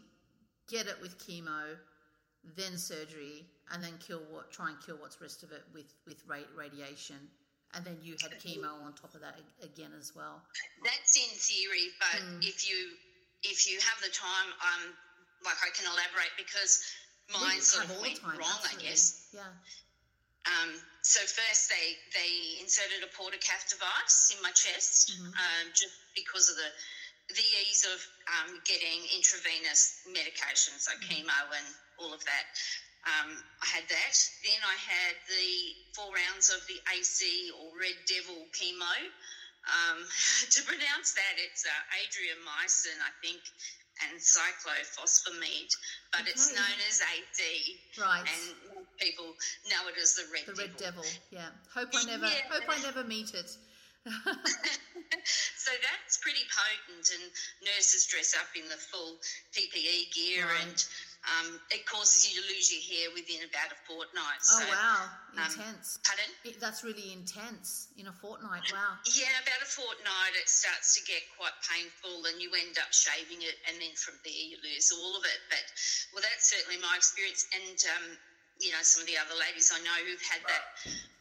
get 0.68 0.86
it 0.86 0.96
with 1.02 1.18
chemo, 1.18 1.76
then 2.56 2.78
surgery, 2.78 3.44
and 3.72 3.82
then 3.82 3.98
kill 4.00 4.22
what 4.30 4.50
try 4.50 4.70
and 4.70 4.78
kill 4.80 4.96
what's 4.96 5.20
rest 5.20 5.42
of 5.42 5.52
it 5.52 5.62
with 5.74 5.92
with 6.06 6.22
ra- 6.26 6.48
radiation, 6.56 7.18
and 7.74 7.84
then 7.84 7.98
you 8.02 8.16
had 8.22 8.32
chemo 8.40 8.80
on 8.84 8.94
top 8.94 9.14
of 9.14 9.20
that 9.20 9.36
again 9.62 9.90
as 9.98 10.14
well. 10.16 10.40
That's 10.84 11.16
in 11.16 11.30
theory, 11.36 11.90
but 12.00 12.20
Hmm. 12.22 12.40
if 12.40 12.68
you 12.68 12.96
if 13.42 13.68
you 13.68 13.78
have 13.80 13.98
the 14.00 14.10
time, 14.10 14.48
um, 14.62 14.82
like 15.44 15.58
I 15.62 15.70
can 15.76 15.86
elaborate 15.86 16.32
because 16.38 16.80
mine 17.32 17.60
sort 17.60 17.84
of 17.84 18.00
went 18.00 18.20
wrong, 18.24 18.60
I 18.64 18.74
guess. 18.80 19.28
Yeah. 19.32 19.52
Um, 20.48 20.72
so 21.02 21.20
first 21.20 21.68
they 21.68 21.86
they 22.16 22.60
inserted 22.62 23.04
a 23.04 23.10
portacath 23.12 23.68
device 23.68 24.32
in 24.34 24.40
my 24.42 24.52
chest, 24.52 25.12
Mm-hmm. 25.12 25.32
um, 25.36 25.64
just 25.74 25.92
because 26.16 26.48
of 26.48 26.56
the 26.56 26.70
the 27.34 27.44
ease 27.68 27.84
of 27.84 28.00
um, 28.40 28.56
getting 28.64 29.04
intravenous 29.12 30.00
medication, 30.08 30.72
so 30.80 30.92
Mm-hmm. 30.96 31.28
chemo 31.28 31.40
and 31.52 31.68
all 32.00 32.12
of 32.14 32.24
that. 32.24 32.46
Um, 33.06 33.30
I 33.62 33.66
had 33.78 33.84
that. 33.88 34.14
Then 34.44 34.60
I 34.64 34.76
had 34.80 35.14
the 35.28 35.48
four 35.94 36.10
rounds 36.12 36.48
of 36.50 36.60
the 36.66 36.80
AC 36.96 37.52
or 37.56 37.72
Red 37.78 37.96
Devil 38.08 38.48
chemo. 38.56 38.94
Um, 39.68 39.98
to 40.54 40.60
pronounce 40.64 41.12
that, 41.12 41.34
it's 41.36 41.64
uh, 41.64 41.96
adriamycin, 42.00 42.96
I 43.04 43.12
think, 43.20 43.40
and 44.06 44.18
cyclophosphamide, 44.20 45.72
but 46.12 46.22
it's 46.26 46.54
known 46.54 46.78
as 46.88 47.00
AD. 47.00 47.42
Right. 48.00 48.20
And 48.28 48.56
people 48.98 49.26
know 49.70 49.88
it 49.88 49.98
as 50.00 50.14
the 50.14 50.22
Red 50.32 50.46
The 50.46 50.52
Devil. 50.54 50.64
Red 50.64 50.76
Devil, 50.76 51.04
yeah. 51.30 51.48
Hope 51.74 51.88
I 51.94 52.04
never, 52.04 52.26
Yeah. 52.26 52.48
hope 52.50 52.64
I 52.68 52.78
never 52.82 53.04
meet 53.04 53.34
it. 53.34 53.50
so 55.58 55.70
that's 55.84 56.16
pretty 56.22 56.44
potent, 56.48 57.10
and 57.12 57.30
nurses 57.66 58.06
dress 58.06 58.34
up 58.38 58.48
in 58.56 58.68
the 58.68 58.76
full 58.76 59.18
PPE 59.52 60.12
gear, 60.14 60.46
Right. 60.46 60.62
and 60.62 60.84
um, 61.26 61.58
it 61.74 61.82
causes 61.84 62.24
you 62.24 62.38
to 62.38 62.44
lose 62.46 62.70
your 62.70 62.84
hair 62.86 63.06
within 63.10 63.42
about 63.42 63.74
a 63.74 63.78
fortnight. 63.84 64.40
Oh 64.46 64.62
so, 64.62 64.64
wow, 64.70 65.02
um, 65.34 65.50
intense. 65.50 65.98
Pardon? 66.06 66.30
It, 66.46 66.62
that's 66.62 66.86
really 66.86 67.10
intense 67.10 67.90
in 67.98 68.06
a 68.06 68.14
fortnight. 68.14 68.64
Wow. 68.70 68.96
Yeah, 69.02 69.34
about 69.42 69.60
a 69.60 69.68
fortnight, 69.68 70.38
it 70.38 70.48
starts 70.48 70.94
to 70.94 71.02
get 71.04 71.20
quite 71.34 71.54
painful, 71.66 72.22
and 72.30 72.38
you 72.38 72.54
end 72.54 72.78
up 72.78 72.94
shaving 72.94 73.42
it, 73.42 73.58
and 73.66 73.76
then 73.82 73.92
from 73.98 74.14
there 74.22 74.44
you 74.46 74.62
lose 74.62 74.94
all 74.94 75.18
of 75.18 75.26
it. 75.26 75.40
But 75.50 75.66
well, 76.14 76.22
that's 76.22 76.48
certainly 76.48 76.78
my 76.78 76.94
experience, 76.94 77.50
and 77.50 77.78
um, 77.98 78.06
you 78.62 78.74
know, 78.74 78.82
some 78.82 79.02
of 79.02 79.08
the 79.10 79.18
other 79.18 79.38
ladies 79.38 79.70
I 79.70 79.78
know 79.82 79.98
who've 80.02 80.28
had 80.30 80.42
that. 80.46 80.64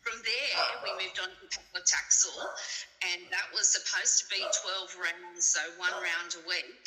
From 0.02 0.18
there, 0.24 0.58
we 0.88 0.90
moved 1.04 1.20
on 1.20 1.30
to 1.30 1.46
paclitaxel, 1.52 2.38
and 3.12 3.28
that 3.30 3.52
was 3.52 3.68
supposed 3.68 4.24
to 4.24 4.26
be 4.32 4.40
12 4.40 5.04
rounds, 5.04 5.44
so 5.46 5.60
one 5.78 5.94
round 6.00 6.32
a 6.40 6.44
week. 6.48 6.86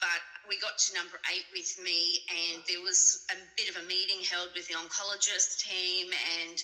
But 0.00 0.20
we 0.48 0.58
got 0.60 0.76
to 0.76 0.94
number 0.94 1.16
eight 1.32 1.46
with 1.52 1.72
me, 1.82 2.20
and 2.28 2.62
there 2.68 2.82
was 2.82 3.24
a 3.32 3.36
bit 3.56 3.70
of 3.70 3.76
a 3.82 3.86
meeting 3.86 4.20
held 4.28 4.50
with 4.54 4.68
the 4.68 4.74
oncologist 4.74 5.64
team 5.64 6.12
and 6.40 6.58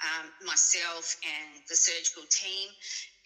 um, 0.00 0.26
myself 0.46 1.04
and 1.20 1.60
the 1.68 1.76
surgical 1.76 2.24
team, 2.32 2.68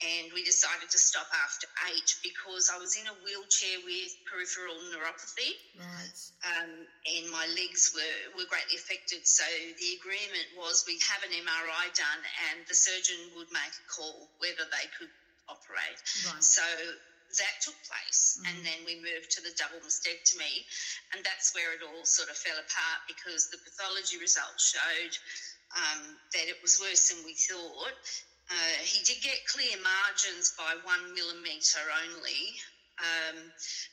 and 0.03 0.35
we 0.35 0.43
decided 0.43 0.91
to 0.91 0.99
stop 0.99 1.31
after 1.31 1.67
eight 1.95 2.11
because 2.23 2.67
I 2.67 2.79
was 2.83 2.99
in 2.99 3.07
a 3.07 3.15
wheelchair 3.23 3.79
with 3.87 4.11
peripheral 4.27 4.75
neuropathy 4.91 5.55
Right. 5.79 6.19
um, 6.51 6.73
and 7.07 7.31
my 7.31 7.47
legs 7.55 7.95
were, 7.95 8.19
were 8.35 8.49
greatly 8.51 8.75
affected. 8.75 9.23
So 9.23 9.47
the 9.79 9.91
agreement 10.03 10.51
was 10.59 10.83
we'd 10.87 11.03
have 11.07 11.23
an 11.23 11.31
MRI 11.31 11.95
done 11.95 12.23
and 12.51 12.67
the 12.67 12.75
surgeon 12.75 13.19
would 13.39 13.51
make 13.55 13.75
a 13.75 13.87
call 13.87 14.31
whether 14.43 14.67
they 14.67 14.87
could 14.99 15.11
operate. 15.49 15.99
Right. 16.27 16.43
So 16.43 16.67
that 17.39 17.57
took 17.63 17.77
place, 17.85 18.39
and 18.47 18.65
then 18.65 18.81
we 18.85 18.97
moved 19.01 19.31
to 19.33 19.41
the 19.43 19.53
double 19.59 19.81
mastectomy, 19.83 20.65
and 21.13 21.25
that's 21.25 21.55
where 21.55 21.73
it 21.75 21.83
all 21.83 22.05
sort 22.05 22.31
of 22.31 22.37
fell 22.37 22.57
apart 22.57 23.01
because 23.07 23.49
the 23.51 23.59
pathology 23.65 24.19
results 24.19 24.75
showed 24.75 25.15
um, 25.77 26.17
that 26.33 26.47
it 26.49 26.59
was 26.63 26.79
worse 26.81 27.09
than 27.11 27.25
we 27.25 27.35
thought. 27.35 27.95
Uh, 28.51 28.77
he 28.85 29.03
did 29.05 29.23
get 29.23 29.41
clear 29.49 29.75
margins 29.81 30.53
by 30.59 30.77
one 30.85 31.15
millimetre 31.15 31.81
only, 32.05 32.55
um, 33.01 33.37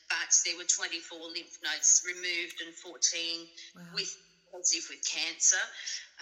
but 0.08 0.30
there 0.44 0.56
were 0.56 0.68
24 0.68 1.18
lymph 1.32 1.56
nodes 1.64 2.02
removed 2.06 2.60
and 2.60 2.74
14 2.76 3.48
Wow. 3.74 3.82
with 3.94 4.12
positive 4.52 4.84
with 4.92 5.00
cancer, 5.08 5.64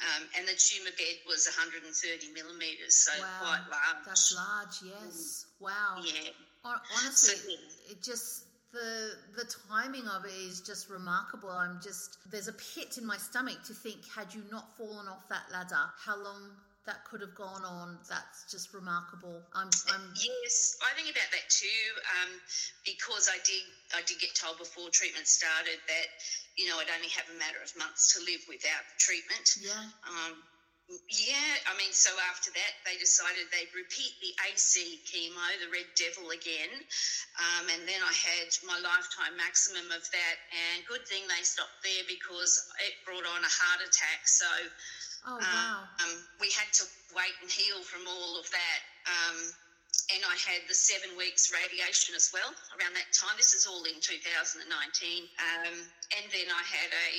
um, 0.07 0.23
and 0.39 0.47
the 0.47 0.55
tumour 0.55 0.95
bed 0.97 1.19
was 1.27 1.51
130 1.51 2.31
millimetres, 2.31 2.95
so 3.03 3.11
Wow. 3.19 3.39
quite 3.43 3.67
large. 3.69 4.05
That's 4.07 4.31
large. 4.33 4.77
Yes. 4.87 5.47
Wow. 5.59 6.01
Yeah. 6.07 6.31
Hon- 6.65 6.81
Honestly, 6.99 7.37
So- 7.37 7.91
it 7.93 8.03
just 8.03 8.45
the 8.73 9.17
the 9.35 9.45
timing 9.69 10.07
of 10.07 10.25
it 10.25 10.33
is 10.33 10.61
just 10.61 10.89
remarkable. 10.89 11.51
I'm 11.51 11.81
just 11.83 12.19
there's 12.31 12.49
a 12.49 12.53
pit 12.53 12.99
in 12.99 13.05
my 13.07 13.17
stomach 13.19 13.63
to 13.65 13.75
think 13.75 14.07
had 14.15 14.33
you 14.33 14.43
not 14.51 14.77
fallen 14.77 15.09
off 15.09 15.29
that 15.29 15.51
ladder, 15.51 15.91
how 15.99 16.17
long 16.17 16.57
that 16.87 17.05
could 17.05 17.21
have 17.21 17.35
gone 17.35 17.65
on. 17.65 17.99
That's 18.09 18.51
just 18.51 18.73
remarkable. 18.73 19.43
I'm 19.55 19.71
I'm 19.93 20.15
Yes, 20.17 20.79
I 20.87 20.95
think 20.95 21.11
about 21.11 21.31
that 21.33 21.51
too, 21.51 21.83
um, 22.23 22.41
because 22.85 23.29
I 23.29 23.39
did 23.45 23.65
I 23.95 24.03
did 24.03 24.21
get 24.21 24.35
told 24.37 24.59
before 24.59 24.89
treatment 24.91 25.27
started 25.27 25.81
that 25.89 26.07
you 26.57 26.69
know 26.69 26.79
I'd 26.79 26.91
only 26.95 27.09
have 27.09 27.29
a 27.35 27.39
matter 27.39 27.59
of 27.63 27.75
months 27.77 28.15
to 28.15 28.21
live 28.25 28.41
without 28.49 28.85
treatment. 28.99 29.57
yeah. 29.61 29.89
Um, 30.09 30.43
yeah, 31.07 31.55
I 31.71 31.77
mean, 31.79 31.95
so 31.95 32.11
after 32.31 32.51
that, 32.51 32.73
they 32.83 32.99
decided 32.99 33.47
they'd 33.51 33.71
repeat 33.75 34.11
the 34.19 34.35
AC 34.51 34.99
chemo, 35.07 35.47
the 35.63 35.71
Red 35.71 35.87
Devil 35.95 36.35
again, 36.35 36.73
um, 37.39 37.71
and 37.71 37.83
then 37.87 38.03
I 38.03 38.11
had 38.11 38.51
my 38.67 38.79
lifetime 38.83 39.39
maximum 39.39 39.87
of 39.95 40.03
that. 40.03 40.37
And 40.51 40.83
good 40.91 41.07
thing 41.07 41.23
they 41.31 41.43
stopped 41.47 41.79
there 41.87 42.03
because 42.11 42.59
it 42.83 42.99
brought 43.07 43.27
on 43.27 43.41
a 43.43 43.53
heart 43.53 43.83
attack. 43.87 44.27
So 44.27 44.51
Oh 45.27 45.37
wow. 45.37 45.85
um, 46.01 46.13
we 46.41 46.49
had 46.57 46.73
to 46.81 46.85
wait 47.13 47.37
and 47.45 47.51
heal 47.51 47.83
from 47.85 48.09
all 48.09 48.41
of 48.41 48.47
that. 48.51 48.81
Um, 49.07 49.39
and 50.11 50.23
I 50.27 50.35
had 50.43 50.67
the 50.67 50.75
seven 50.75 51.15
weeks 51.15 51.53
radiation 51.55 52.19
as 52.19 52.31
well 52.35 52.51
around 52.75 52.95
that 52.99 53.11
time. 53.15 53.37
This 53.39 53.55
is 53.55 53.67
all 53.67 53.85
in 53.87 53.99
2019. 54.03 54.67
Um, 54.67 55.77
and 56.19 56.25
then 56.35 56.49
I 56.51 56.63
had 56.67 56.91
a 56.91 57.11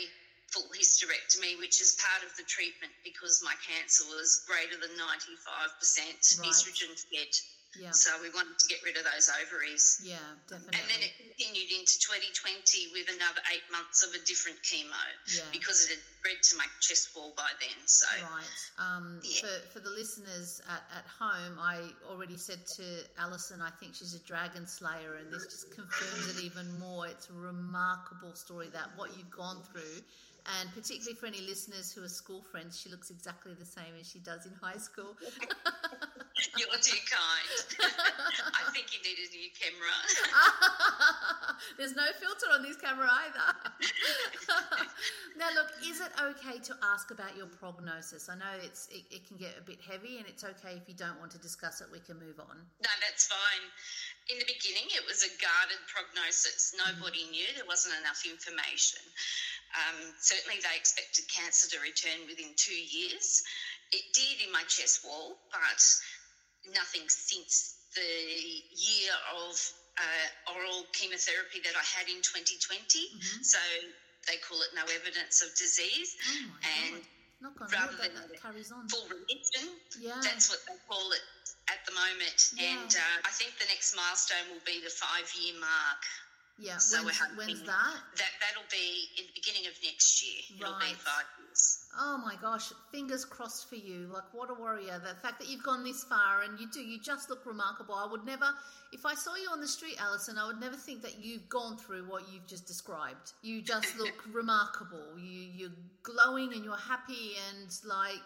full 0.52 0.68
hysterectomy, 0.76 1.58
which 1.60 1.82
is 1.82 1.96
part 2.00 2.24
of 2.30 2.36
the 2.38 2.44
treatment 2.44 2.92
because 3.04 3.42
my 3.44 3.56
cancer 3.66 4.04
was 4.12 4.44
greater 4.48 4.76
than 4.80 4.92
95% 5.00 6.40
Right. 6.40 6.50
estrogen 6.50 6.94
fed. 7.10 7.34
Yeah. 7.80 7.92
So 7.92 8.12
we 8.22 8.30
wanted 8.32 8.60
to 8.60 8.68
get 8.68 8.84
rid 8.84 8.98
of 8.98 9.06
those 9.08 9.32
ovaries. 9.42 10.02
Yeah. 10.04 10.20
Definitely. 10.50 10.76
And 10.78 10.90
then 10.92 11.00
it 11.08 11.16
continued 11.16 11.72
into 11.72 11.96
2020 12.04 12.92
with 12.92 13.08
another 13.16 13.40
eight 13.56 13.64
months 13.72 14.04
of 14.04 14.12
a 14.14 14.20
different 14.28 14.60
chemo 14.62 14.92
Yeah. 15.32 15.44
because 15.54 15.86
it 15.88 15.96
had 15.96 16.04
spread 16.20 16.44
to 16.52 16.58
my 16.58 16.68
chest 16.82 17.16
wall 17.16 17.32
by 17.38 17.48
then. 17.62 17.88
So 17.88 18.08
Right. 18.28 18.44
Um, 18.78 19.22
Yeah. 19.24 19.40
for, 19.40 19.68
for 19.72 19.80
the 19.80 19.90
listeners 19.90 20.60
at, 20.68 20.84
at 21.00 21.06
home, 21.08 21.58
I 21.60 21.80
already 22.12 22.36
said 22.36 22.60
to 22.76 23.08
Alison, 23.18 23.62
I 23.62 23.72
think 23.80 23.96
she's 23.96 24.16
a 24.16 24.20
dragon 24.28 24.68
slayer, 24.68 25.16
and 25.16 25.32
this 25.32 25.46
just 25.46 25.72
confirms 25.72 26.28
it 26.36 26.44
even 26.44 26.78
more. 26.78 27.08
It's 27.08 27.30
a 27.30 27.34
remarkable 27.40 28.36
story 28.36 28.68
that 28.74 28.98
what 28.98 29.16
you've 29.18 29.32
gone 29.32 29.64
through, 29.72 30.04
and 30.60 30.74
particularly 30.74 31.16
for 31.16 31.28
any 31.28 31.42
listeners 31.42 31.92
who 31.94 32.04
are 32.04 32.10
school 32.10 32.42
friends, 32.42 32.80
she 32.80 32.90
looks 32.90 33.10
exactly 33.10 33.54
the 33.54 33.66
same 33.66 33.94
as 34.00 34.10
she 34.10 34.20
does 34.20 34.46
in 34.46 34.54
high 34.62 34.78
school. 34.78 35.16
You're 36.58 36.82
too 36.82 36.98
kind. 37.06 37.58
I 38.58 38.72
think 38.74 38.90
you 38.90 39.00
need 39.06 39.20
a 39.22 39.30
new 39.30 39.50
camera. 39.54 39.98
There's 41.78 41.96
no 41.96 42.08
filter 42.18 42.50
on 42.50 42.64
this 42.64 42.78
camera 42.78 43.06
either. 43.06 43.48
now, 45.38 45.54
look, 45.54 45.70
is 45.86 46.02
it 46.02 46.10
okay 46.18 46.58
to 46.58 46.74
ask 46.82 47.12
about 47.12 47.38
your 47.38 47.46
prognosis? 47.46 48.30
I 48.30 48.36
know 48.36 48.58
it's 48.64 48.88
it, 48.90 49.06
it, 49.12 49.28
can 49.28 49.38
get 49.38 49.54
a 49.60 49.62
bit 49.62 49.78
heavy, 49.86 50.18
and 50.18 50.26
it's 50.26 50.44
okay 50.44 50.82
if 50.82 50.90
you 50.90 50.96
don't 50.96 51.20
want 51.20 51.32
to 51.38 51.40
discuss 51.40 51.82
it. 51.82 51.88
We 51.92 52.00
can 52.00 52.18
move 52.18 52.40
on. 52.40 52.58
No, 52.82 52.92
that's 53.06 53.28
fine. 53.28 53.64
In 54.34 54.40
the 54.40 54.50
beginning, 54.50 54.90
it 54.98 55.06
was 55.06 55.22
a 55.22 55.32
guarded 55.38 55.82
prognosis. 55.92 56.74
Nobody 56.74 57.28
mm-hmm. 57.28 57.38
knew. 57.38 57.50
There 57.54 57.70
wasn't 57.70 58.00
enough 58.02 58.26
information. 58.26 59.04
Um, 59.72 60.14
certainly, 60.20 60.60
they 60.60 60.76
expected 60.76 61.26
cancer 61.32 61.70
to 61.72 61.80
return 61.80 62.28
within 62.28 62.52
two 62.56 62.76
years. 62.76 63.44
It 63.92 64.04
did 64.14 64.46
in 64.46 64.52
my 64.52 64.64
chest 64.68 65.04
wall, 65.04 65.38
but 65.52 65.82
nothing 66.74 67.08
since 67.08 67.76
the 67.96 68.12
year 68.72 69.12
of 69.36 69.56
uh, 70.00 70.56
oral 70.56 70.88
chemotherapy 70.94 71.60
that 71.64 71.76
I 71.76 71.86
had 72.00 72.08
in 72.08 72.24
2020. 72.24 72.60
Mm-hmm. 72.60 73.44
So 73.44 73.60
they 74.28 74.40
call 74.40 74.62
it 74.62 74.72
no 74.76 74.86
evidence 74.88 75.42
of 75.44 75.52
disease. 75.58 76.16
Oh 76.16 76.94
and 76.94 77.04
God. 77.58 77.74
rather 77.74 77.98
than 77.98 78.14
that 78.16 78.32
carries 78.40 78.72
on. 78.72 78.88
full 78.88 79.08
remission, 79.10 79.76
yeah. 80.00 80.22
that's 80.22 80.48
what 80.48 80.62
they 80.70 80.78
call 80.88 81.12
it 81.12 81.26
at 81.70 81.82
the 81.86 81.94
moment. 81.96 82.40
Yeah. 82.56 82.78
And 82.78 82.92
uh, 82.92 83.28
I 83.28 83.32
think 83.34 83.58
the 83.58 83.68
next 83.68 83.96
milestone 83.96 84.46
will 84.54 84.64
be 84.64 84.80
the 84.84 84.94
five 84.94 85.28
year 85.36 85.58
mark. 85.60 86.02
Yeah, 86.62 86.78
so 86.78 87.04
when's, 87.04 87.18
when's 87.36 87.62
that? 87.64 87.98
That 88.18 88.34
that'll 88.40 88.70
be 88.70 89.10
in 89.18 89.26
the 89.26 89.34
beginning 89.34 89.66
of 89.66 89.74
next 89.84 90.22
year. 90.22 90.62
Right. 90.62 90.70
It'll 90.70 90.80
be 90.80 90.94
five 90.94 91.26
years. 91.42 91.86
Oh 92.00 92.22
my 92.24 92.36
gosh, 92.40 92.72
fingers 92.92 93.26
crossed 93.26 93.68
for 93.68 93.76
you. 93.76 94.08
Like 94.14 94.32
what 94.32 94.52
a 94.52 94.54
warrior. 94.54 95.00
The 95.00 95.16
fact 95.22 95.40
that 95.40 95.50
you've 95.50 95.64
gone 95.64 95.84
this 95.84 96.04
far 96.04 96.44
and 96.44 96.60
you 96.60 96.68
do, 96.72 96.80
you 96.80 97.00
just 97.02 97.32
look 97.32 97.48
remarkable. 97.48 97.96
I 97.96 98.06
would 98.10 98.26
never 98.26 98.46
if 98.94 99.08
I 99.08 99.16
saw 99.16 99.36
you 99.36 99.50
on 99.52 99.60
the 99.60 99.68
street, 99.68 99.96
Alison, 100.00 100.38
I 100.38 100.46
would 100.46 100.60
never 100.60 100.76
think 100.76 101.02
that 101.02 101.24
you've 101.24 101.50
gone 101.50 101.78
through 101.78 102.08
what 102.08 102.24
you've 102.32 102.46
just 102.46 102.68
described. 102.68 103.34
You 103.42 103.64
just 103.64 103.98
look 103.98 104.24
remarkable. 104.32 105.18
You 105.18 105.50
you're 105.56 105.78
glowing 106.04 106.54
and 106.54 106.64
you're 106.64 106.78
happy 106.78 107.34
and 107.50 107.70
like 107.86 108.22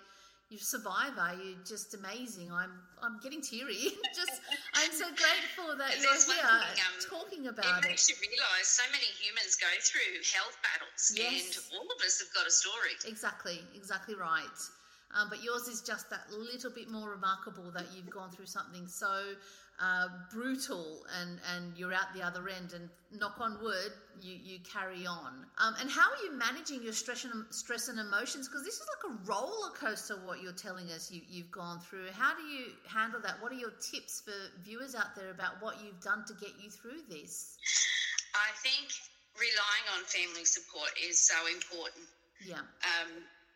you're 0.50 0.62
a 0.62 0.64
survivor. 0.64 1.34
You're 1.42 1.66
just 1.66 1.94
amazing. 1.94 2.52
I'm 2.52 2.72
I'm 3.02 3.20
getting 3.20 3.42
teary. 3.42 3.90
just 4.16 4.42
I'm 4.74 4.92
so 4.94 5.10
grateful 5.10 5.74
that 5.78 5.98
you're 5.98 6.14
here 6.14 6.38
thing, 6.38 6.82
um, 6.86 6.96
talking 7.10 7.48
about 7.48 7.86
it. 7.86 7.90
Makes 7.90 8.10
you 8.10 8.16
realise 8.22 8.68
so 8.70 8.86
many 8.92 9.10
humans 9.18 9.58
go 9.58 9.70
through 9.82 10.22
health 10.34 10.58
battles, 10.62 11.14
yes. 11.18 11.58
and 11.58 11.80
all 11.80 11.88
of 11.90 12.00
us 12.06 12.22
have 12.22 12.32
got 12.34 12.46
a 12.46 12.54
story. 12.54 12.94
Exactly, 13.08 13.60
exactly 13.74 14.16
right. 14.16 14.60
Um, 15.14 15.30
but 15.30 15.44
yours 15.44 15.68
is 15.68 15.82
just 15.82 16.10
that 16.10 16.30
little 16.30 16.72
bit 16.72 16.90
more 16.90 17.10
remarkable 17.10 17.72
that 17.72 17.86
you've 17.96 18.10
gone 18.10 18.32
through 18.32 18.48
something 18.48 18.86
so 18.88 19.36
uh, 19.79 20.08
brutal 20.32 21.03
and, 21.22 21.39
and 21.55 21.77
you're 21.77 21.94
out 21.94 22.13
the 22.13 22.22
other 22.22 22.48
end 22.48 22.74
and 22.74 22.89
knock 23.20 23.36
on 23.39 23.58
wood 23.62 23.91
you, 24.22 24.36
you 24.41 24.60
carry 24.60 25.05
on. 25.05 25.46
Um, 25.60 25.75
and 25.79 25.89
how 25.89 26.10
are 26.12 26.24
you 26.24 26.38
managing 26.38 26.82
your 26.84 26.94
stress 26.94 27.25
and, 27.25 27.46
stress 27.50 27.88
and 27.89 28.00
emotions? 28.00 28.48
Because 28.48 28.63
this 28.63 28.75
is 28.75 28.88
like 28.88 29.12
a 29.12 29.29
roller 29.29 29.72
coaster 29.77 30.15
what 30.25 30.41
you're 30.41 30.53
telling 30.53 30.91
us 30.91 31.12
you, 31.12 31.22
you've 31.27 31.51
gone 31.51 31.79
through. 31.79 32.08
How 32.13 32.36
do 32.36 32.44
you 32.44 32.72
handle 32.88 33.20
that? 33.22 33.41
What 33.41 33.51
are 33.51 33.60
your 33.60 33.74
tips 33.91 34.22
for 34.22 34.34
viewers 34.63 34.96
out 34.96 35.15
there 35.15 35.32
about 35.32 35.62
what 35.62 35.84
you've 35.84 36.00
done 36.01 36.24
to 36.27 36.34
get 36.34 36.51
you 36.62 36.70
through 36.70 37.03
this? 37.10 37.58
I 38.34 38.51
think 38.63 38.91
relying 39.36 39.88
on 39.98 40.03
family 40.05 40.46
support 40.46 40.91
is 41.08 41.20
so 41.20 41.36
important. 41.48 42.08
Yeah. 42.44 42.60
Um, 42.60 43.12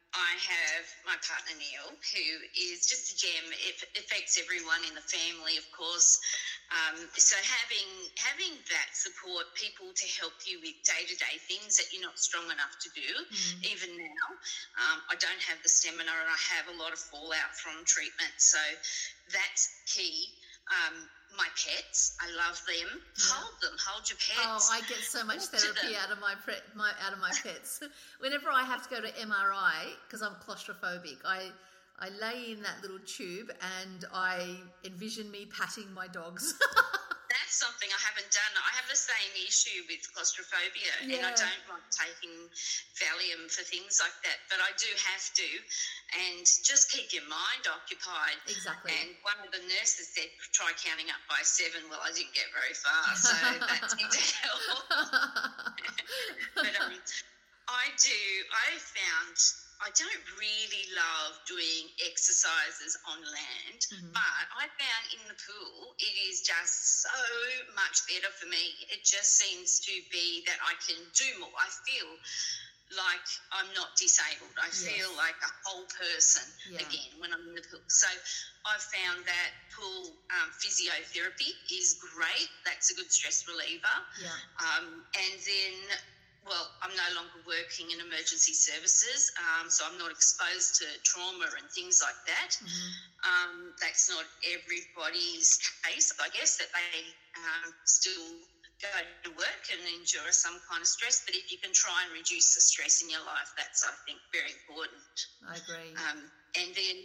I 0.09 0.33
have 0.41 0.85
my 1.05 1.13
partner 1.21 1.53
Neil, 1.53 1.93
who 1.93 2.25
is 2.57 2.89
just 2.89 3.13
a 3.13 3.15
gem. 3.15 3.45
It 3.69 3.77
affects 3.93 4.41
everyone 4.41 4.81
in 4.89 4.97
the 4.97 5.05
family, 5.05 5.53
of 5.61 5.69
course. 5.69 6.17
Um, 6.73 6.97
so 7.13 7.37
having 7.37 7.89
having 8.17 8.53
that 8.73 8.89
support, 8.97 9.45
people 9.53 9.93
to 9.93 10.07
help 10.17 10.33
you 10.49 10.57
with 10.65 10.77
day 10.81 11.05
to 11.05 11.15
day 11.17 11.35
things 11.45 11.77
that 11.77 11.93
you're 11.93 12.05
not 12.05 12.17
strong 12.17 12.49
enough 12.49 12.73
to 12.81 12.89
do, 12.97 13.05
mm. 13.05 13.53
even 13.69 13.93
now. 14.01 14.27
Um, 14.81 14.97
I 15.13 15.15
don't 15.21 15.43
have 15.45 15.61
the 15.61 15.69
stamina, 15.69 16.09
and 16.09 16.29
I 16.29 16.39
have 16.57 16.73
a 16.73 16.75
lot 16.81 16.89
of 16.89 17.01
fallout 17.13 17.53
from 17.61 17.85
treatment. 17.85 18.33
So 18.41 18.61
that's 19.29 19.69
key. 19.85 20.33
Um, 20.69 21.09
my 21.37 21.47
pets. 21.55 22.17
I 22.21 22.27
love 22.35 22.61
them. 22.65 23.01
Yeah. 23.17 23.33
Hold 23.33 23.61
them. 23.61 23.77
Hold 23.87 24.09
your 24.09 24.17
pets. 24.17 24.69
Oh, 24.69 24.75
I 24.75 24.81
get 24.87 24.99
so 24.99 25.23
much 25.25 25.45
therapy 25.45 25.95
out 25.95 26.11
of 26.11 26.19
my, 26.19 26.33
pre- 26.43 26.61
my 26.75 26.91
out 27.05 27.13
of 27.13 27.19
my 27.19 27.31
pets. 27.43 27.81
Whenever 28.19 28.49
I 28.51 28.63
have 28.63 28.87
to 28.87 28.89
go 28.89 29.01
to 29.01 29.11
MRI 29.13 29.93
because 30.05 30.21
I'm 30.21 30.33
claustrophobic, 30.45 31.17
I 31.25 31.51
I 31.99 32.09
lay 32.21 32.51
in 32.53 32.61
that 32.63 32.81
little 32.81 32.99
tube 33.05 33.51
and 33.81 34.05
I 34.13 34.57
envision 34.85 35.29
me 35.31 35.47
patting 35.47 35.93
my 35.93 36.07
dogs. 36.07 36.53
that's 37.49 37.57
something 37.57 37.89
I 37.89 38.01
haven't 38.05 38.29
done. 38.29 38.53
I 38.61 38.69
have 38.77 38.85
the 38.85 38.93
same 38.93 39.33
issue 39.41 39.81
with 39.89 40.05
claustrophobia, 40.13 40.93
yeah. 41.01 41.17
and 41.17 41.21
I 41.25 41.33
don't 41.33 41.65
like 41.65 41.81
taking 41.89 42.45
Valium 42.93 43.49
for 43.49 43.65
things 43.65 43.97
like 43.97 44.13
that, 44.21 44.37
but 44.53 44.61
I 44.61 44.69
do 44.77 44.85
have 44.85 45.25
to, 45.33 45.49
and 46.29 46.45
just 46.45 46.93
keep 46.93 47.09
your 47.09 47.25
mind 47.25 47.65
occupied. 47.65 48.37
Exactly. 48.45 48.93
And 48.93 49.17
one 49.25 49.41
of 49.41 49.49
the 49.49 49.65
nurses 49.65 50.13
said, 50.13 50.29
try 50.53 50.69
counting 50.77 51.09
up 51.09 51.25
by 51.25 51.41
seven. 51.41 51.89
Well, 51.89 52.05
I 52.05 52.13
didn't 52.13 52.37
get 52.37 52.53
very 52.53 52.77
far, 52.77 53.05
so 53.17 53.33
that 53.33 53.81
didn't 53.97 54.29
help. 54.45 54.85
but 56.61 56.73
um, 56.85 56.93
I 57.65 57.89
do. 57.97 58.21
I 58.53 58.77
found 58.77 59.37
I 59.79 59.89
don't 59.95 60.25
really 60.35 60.85
love 60.91 61.39
doing 61.47 61.87
exercises 62.03 62.99
on 63.07 63.23
land, 63.23 63.81
mm-hmm. 63.87 64.11
but 64.11 64.43
I 64.51 64.67
found 64.75 65.05
in 65.15 65.23
the 65.31 65.39
pool 65.39 65.95
it 65.95 66.15
is 66.27 66.43
just 66.43 67.07
so 67.07 67.19
much 67.79 68.03
better 68.11 68.27
for 68.35 68.47
me. 68.51 68.75
It 68.91 69.07
just 69.07 69.39
seems 69.39 69.79
to 69.87 69.93
be 70.11 70.43
that 70.51 70.59
I 70.59 70.75
can 70.83 70.99
do 71.15 71.31
more. 71.39 71.55
I 71.55 71.71
feel 71.87 72.11
like 72.97 73.27
I'm 73.53 73.69
not 73.77 73.93
disabled. 73.95 74.51
I 74.57 74.67
yes. 74.73 74.81
feel 74.81 75.11
like 75.15 75.37
a 75.39 75.51
whole 75.63 75.85
person 75.93 76.43
yeah. 76.73 76.81
again 76.81 77.11
when 77.21 77.29
I'm 77.31 77.45
in 77.47 77.55
the 77.55 77.63
pool. 77.69 77.85
So 77.87 78.09
I've 78.65 78.81
found 78.81 79.23
that 79.29 79.51
pool 79.71 80.11
um, 80.33 80.49
physiotherapy 80.57 81.53
is 81.69 82.01
great. 82.01 82.49
That's 82.65 82.89
a 82.89 82.95
good 82.97 83.13
stress 83.13 83.45
reliever. 83.45 83.97
Yeah. 84.17 84.33
Um, 84.59 85.05
and 85.13 85.35
then 85.39 85.75
well, 86.49 86.65
I'm 86.81 86.91
no 86.97 87.09
longer 87.13 87.45
working 87.45 87.93
in 87.93 88.01
emergency 88.01 88.57
services, 88.57 89.29
um, 89.37 89.69
so 89.69 89.85
I'm 89.85 90.01
not 90.01 90.09
exposed 90.09 90.81
to 90.81 90.87
trauma 91.05 91.45
and 91.61 91.69
things 91.69 92.01
like 92.01 92.17
that. 92.25 92.57
Mm-hmm. 92.57 92.91
Um, 93.21 93.53
that's 93.77 94.09
not 94.09 94.25
everybody's 94.49 95.61
case, 95.85 96.09
I 96.17 96.33
guess, 96.33 96.57
that 96.57 96.73
they 96.73 97.05
um, 97.37 97.69
still 97.85 98.41
go 98.81 98.89
to 98.97 99.29
work 99.37 99.63
and 99.69 99.81
endure 99.93 100.33
some 100.33 100.57
kind 100.65 100.81
of 100.81 100.89
stress. 100.89 101.21
But 101.21 101.37
if 101.37 101.53
you 101.53 101.61
can 101.61 101.71
try 101.71 102.09
and 102.09 102.17
reduce 102.17 102.57
the 102.57 102.63
stress 102.65 103.05
in 103.05 103.13
your 103.13 103.23
life, 103.29 103.53
that's, 103.53 103.85
I 103.85 103.93
think, 104.09 104.17
very 104.33 104.49
important. 104.65 105.05
I 105.45 105.53
agree. 105.53 105.93
Um, 106.09 106.19
and 106.57 106.73
then 106.73 106.97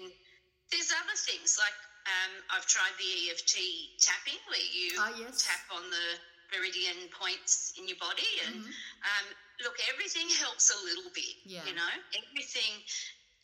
there's 0.72 0.88
other 0.88 1.18
things 1.20 1.60
like 1.60 1.76
um, 2.08 2.32
I've 2.56 2.66
tried 2.66 2.96
the 2.96 3.10
EFT 3.28 3.60
tapping 4.00 4.40
where 4.48 4.68
you 4.72 4.88
oh, 5.00 5.12
yes. 5.20 5.44
tap 5.44 5.64
on 5.72 5.84
the 5.88 6.06
meridian 6.54 7.10
points 7.10 7.74
in 7.74 7.90
your 7.90 7.98
body. 7.98 8.30
And 8.46 8.62
mm-hmm. 8.62 9.10
um, 9.10 9.26
look, 9.66 9.74
everything 9.90 10.30
helps 10.38 10.70
a 10.70 10.78
little 10.86 11.10
bit. 11.10 11.34
Yeah. 11.44 11.66
You 11.66 11.74
know, 11.74 11.90
everything 12.14 12.78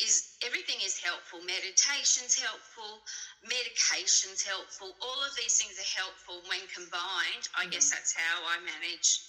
is 0.01 0.39
everything 0.47 0.81
is 0.81 0.97
helpful. 1.03 1.43
Meditation's 1.45 2.39
helpful. 2.39 3.03
Medication's 3.45 4.41
helpful. 4.43 4.95
All 5.03 5.21
of 5.27 5.33
these 5.37 5.59
things 5.59 5.77
are 5.77 5.93
helpful 5.99 6.41
when 6.49 6.63
combined. 6.73 7.45
I 7.53 7.67
mm-hmm. 7.67 7.75
guess 7.75 7.91
that's 7.91 8.15
how 8.15 8.47
I 8.47 8.63
manage 8.63 9.27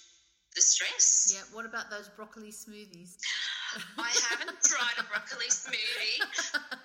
the 0.54 0.62
stress. 0.62 1.32
Yeah. 1.32 1.44
What 1.52 1.66
about 1.66 1.90
those 1.90 2.08
broccoli 2.08 2.52
smoothies? 2.52 3.16
I 3.98 4.10
haven't 4.30 4.60
tried 4.62 4.96
a 5.00 5.04
broccoli 5.08 5.48
smoothie. 5.48 6.18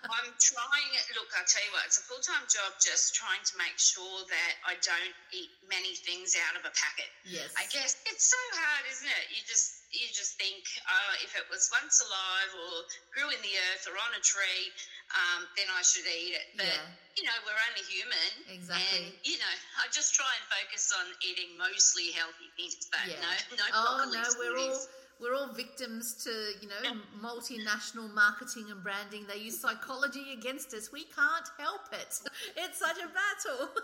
I'm 0.07 0.29
trying 0.39 0.91
it. 0.95 1.05
Look, 1.15 1.29
I'll 1.35 1.47
tell 1.47 1.63
you 1.63 1.73
what, 1.75 1.83
it's 1.87 1.99
a 1.99 2.05
full 2.07 2.23
time 2.23 2.45
job 2.47 2.75
just 2.79 3.15
trying 3.15 3.43
to 3.43 3.53
make 3.59 3.75
sure 3.75 4.23
that 4.27 4.53
I 4.63 4.79
don't 4.79 5.15
eat 5.35 5.51
many 5.67 5.95
things 5.99 6.35
out 6.49 6.55
of 6.55 6.63
a 6.63 6.73
packet. 6.73 7.11
Yes. 7.27 7.51
I 7.55 7.67
guess 7.69 7.99
it's 8.07 8.25
so 8.27 8.43
hard, 8.55 8.83
isn't 8.91 9.07
it? 9.07 9.25
You 9.35 9.41
just 9.47 9.77
you 9.91 10.07
just 10.11 10.35
think, 10.35 10.67
oh, 10.83 11.11
if 11.23 11.31
it 11.39 11.47
was 11.47 11.71
once 11.71 12.03
alive 12.03 12.51
or 12.59 12.73
grew 13.15 13.29
in 13.31 13.39
the 13.39 13.55
earth 13.71 13.87
or 13.87 13.95
on 13.95 14.11
a 14.19 14.23
tree, 14.23 14.67
um, 15.15 15.47
then 15.55 15.67
I 15.71 15.79
should 15.83 16.03
eat 16.03 16.35
it. 16.35 16.47
But 16.59 16.67
yeah. 16.67 16.91
you 17.15 17.23
know, 17.23 17.37
we're 17.47 17.61
only 17.71 17.83
human. 17.87 18.31
Exactly. 18.51 18.83
And 18.83 19.05
you 19.23 19.39
know, 19.39 19.55
I 19.79 19.87
just 19.95 20.11
try 20.15 20.27
and 20.27 20.43
focus 20.51 20.91
on 20.91 21.07
eating 21.23 21.55
mostly 21.55 22.11
healthy 22.11 22.51
things, 22.59 22.87
but 22.91 23.07
yeah. 23.07 23.23
no, 23.23 23.63
no. 23.63 23.65
Oh 23.71 24.01
no, 24.11 24.23
we're 24.39 24.59
all 24.59 24.79
we're 25.21 25.33
all 25.33 25.51
victims 25.53 26.13
to 26.23 26.29
you 26.61 26.69
know 26.69 26.99
multinational 27.21 28.13
marketing 28.13 28.65
and 28.69 28.83
branding. 28.83 29.25
They 29.27 29.39
use 29.39 29.59
psychology 29.59 30.33
against 30.37 30.73
us. 30.73 30.91
We 30.91 31.03
can't 31.05 31.49
help 31.57 31.89
it. 31.93 32.13
It's 32.57 32.79
such 32.79 32.97
a 32.97 33.09
battle. 33.09 33.69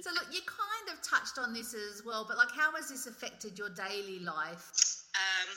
So 0.00 0.14
look 0.14 0.30
you 0.30 0.38
kind 0.46 0.94
of 0.94 1.02
touched 1.02 1.36
on 1.42 1.52
this 1.52 1.74
as 1.74 2.06
well 2.06 2.22
but 2.22 2.38
like 2.38 2.54
how 2.54 2.70
has 2.78 2.88
this 2.88 3.10
affected 3.10 3.58
your 3.58 3.68
daily 3.68 4.20
life? 4.20 4.70
Um, 5.18 5.48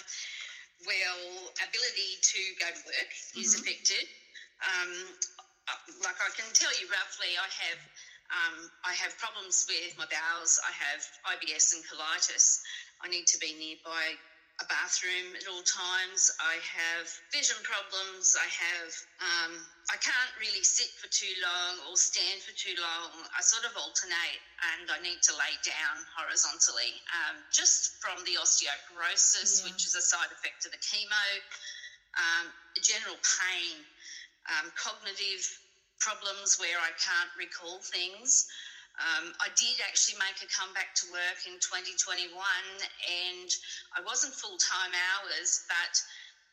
well 0.88 1.53
ability 1.62 2.12
to 2.21 2.39
go 2.57 2.67
to 2.73 2.81
work 2.89 3.12
mm-hmm. 3.13 3.41
is 3.41 3.53
affected. 3.53 4.09
Um, 4.65 4.91
uh, 5.67 5.79
like 6.03 6.19
I 6.19 6.31
can 6.36 6.47
tell 6.51 6.71
you 6.79 6.88
roughly, 6.91 7.31
I 7.39 7.47
have 7.47 7.81
um, 8.33 8.55
I 8.83 8.93
have 8.97 9.13
problems 9.19 9.67
with 9.69 9.93
my 9.99 10.07
bowels. 10.09 10.59
I 10.63 10.71
have 10.73 11.01
IBS 11.38 11.75
and 11.75 11.83
colitis. 11.86 12.63
I 13.03 13.11
need 13.11 13.27
to 13.27 13.39
be 13.39 13.51
nearby 13.59 14.15
a 14.61 14.65
bathroom 14.69 15.35
at 15.35 15.43
all 15.49 15.65
times. 15.65 16.31
I 16.39 16.55
have 16.61 17.09
vision 17.35 17.57
problems. 17.67 18.37
I 18.37 18.47
have, 18.47 18.91
um, 19.19 19.53
I 19.91 19.97
can't 19.97 20.33
really 20.39 20.63
sit 20.63 20.87
for 21.01 21.11
too 21.11 21.33
long 21.41 21.83
or 21.89 21.97
stand 21.99 22.39
for 22.45 22.55
too 22.55 22.77
long. 22.79 23.11
I 23.33 23.41
sort 23.41 23.65
of 23.65 23.75
alternate 23.75 24.41
and 24.77 24.87
I 24.93 25.01
need 25.01 25.19
to 25.25 25.33
lay 25.35 25.53
down 25.65 25.97
horizontally 26.15 26.95
um, 27.11 27.41
just 27.51 27.97
from 27.97 28.21
the 28.23 28.37
osteoporosis, 28.37 29.59
yeah. 29.59 29.67
which 29.67 29.83
is 29.89 29.97
a 29.97 30.03
side 30.05 30.29
effect 30.31 30.63
of 30.63 30.71
the 30.71 30.79
chemo, 30.79 31.27
um, 32.15 32.45
general 32.79 33.17
pain, 33.19 33.81
um, 34.53 34.71
cognitive 34.77 35.43
problems 35.97 36.61
where 36.61 36.77
I 36.77 36.93
can't 37.01 37.33
recall 37.35 37.81
things. 37.81 38.47
Um, 38.93 39.34
I 39.41 39.49
did 39.58 39.82
actually 39.89 40.21
make 40.21 40.38
a 40.45 40.49
comeback 40.53 40.93
to 41.01 41.06
work 41.10 41.39
in 41.49 41.58
2021 41.58 42.29
and 42.29 43.49
I 43.97 44.06
wasn't 44.06 44.38
full 44.38 44.58
time 44.62 44.93
hours, 44.93 45.65
but 45.65 45.95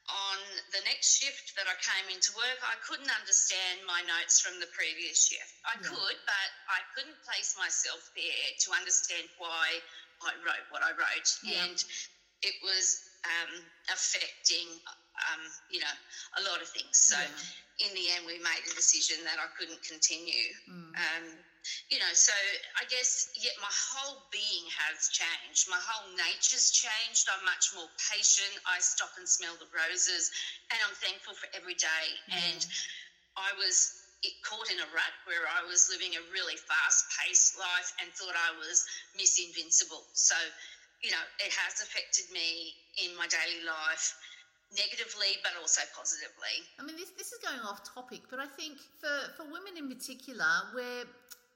on 0.08 0.38
the 0.72 0.82
next 0.88 1.20
shift 1.20 1.54
that 1.54 1.68
I 1.68 1.76
came 1.78 2.08
into 2.10 2.32
work, 2.34 2.58
I 2.64 2.74
couldn't 2.82 3.12
understand 3.12 3.84
my 3.86 4.00
notes 4.08 4.40
from 4.40 4.58
the 4.58 4.66
previous 4.72 5.28
shift. 5.28 5.52
I 5.68 5.78
yeah. 5.78 5.92
could, 5.92 6.18
but 6.26 6.50
I 6.66 6.80
couldn't 6.96 7.18
place 7.22 7.54
myself 7.60 8.02
there 8.16 8.48
to 8.66 8.68
understand 8.74 9.28
why 9.38 9.78
I 10.24 10.34
wrote 10.42 10.66
what 10.72 10.82
I 10.82 10.96
wrote. 10.96 11.28
Yeah. 11.44 11.62
And 11.68 11.78
it 12.42 12.56
was 12.64 13.04
um, 13.28 13.52
affecting, 13.92 14.66
um, 15.28 15.42
you 15.68 15.80
know, 15.80 15.96
a 16.40 16.42
lot 16.48 16.64
of 16.64 16.68
things. 16.72 16.96
So 16.96 17.20
yeah. 17.20 17.86
in 17.86 17.90
the 17.94 18.06
end, 18.16 18.24
we 18.26 18.40
made 18.40 18.64
a 18.64 18.74
decision 18.74 19.20
that 19.28 19.38
I 19.38 19.48
couldn't 19.54 19.84
continue. 19.84 20.50
Mm. 20.66 20.96
You 21.90 21.98
know, 21.98 22.12
so 22.14 22.32
I 22.78 22.84
guess, 22.88 23.30
yet 23.36 23.54
my 23.60 23.70
whole 23.70 24.22
being 24.32 24.66
has 24.88 25.10
changed. 25.12 25.68
My 25.68 25.80
whole 25.80 26.08
nature's 26.16 26.70
changed. 26.72 27.28
I'm 27.28 27.44
much 27.44 27.72
more 27.76 27.88
patient. 28.10 28.54
I 28.64 28.80
stop 28.80 29.12
and 29.18 29.28
smell 29.28 29.54
the 29.60 29.68
roses, 29.70 30.30
and 30.72 30.78
I'm 30.84 30.96
thankful 30.98 31.34
for 31.34 31.48
every 31.52 31.76
day. 31.76 32.06
Mm. 32.30 32.40
And 32.40 32.60
I 33.36 33.52
was 33.58 34.00
caught 34.44 34.68
in 34.68 34.76
a 34.80 34.88
rut 34.92 35.14
where 35.24 35.48
I 35.48 35.64
was 35.64 35.88
living 35.88 36.12
a 36.16 36.22
really 36.32 36.56
fast 36.56 37.08
paced 37.16 37.56
life 37.56 37.88
and 38.04 38.12
thought 38.12 38.36
I 38.36 38.52
was 38.60 38.84
Miss 39.16 39.40
Invincible. 39.40 40.04
So, 40.12 40.36
you 41.00 41.10
know, 41.10 41.24
it 41.40 41.52
has 41.56 41.80
affected 41.80 42.28
me 42.28 42.76
in 43.00 43.16
my 43.16 43.24
daily 43.32 43.64
life 43.64 44.12
negatively 44.76 45.34
but 45.42 45.50
also 45.58 45.82
positively. 45.96 46.62
I 46.78 46.86
mean 46.86 46.94
this 46.94 47.10
this 47.18 47.32
is 47.34 47.38
going 47.42 47.58
off 47.66 47.82
topic, 47.82 48.22
but 48.30 48.38
I 48.38 48.46
think 48.46 48.78
for, 49.02 49.34
for 49.36 49.44
women 49.50 49.74
in 49.76 49.90
particular, 49.90 50.46
we're 50.74 51.06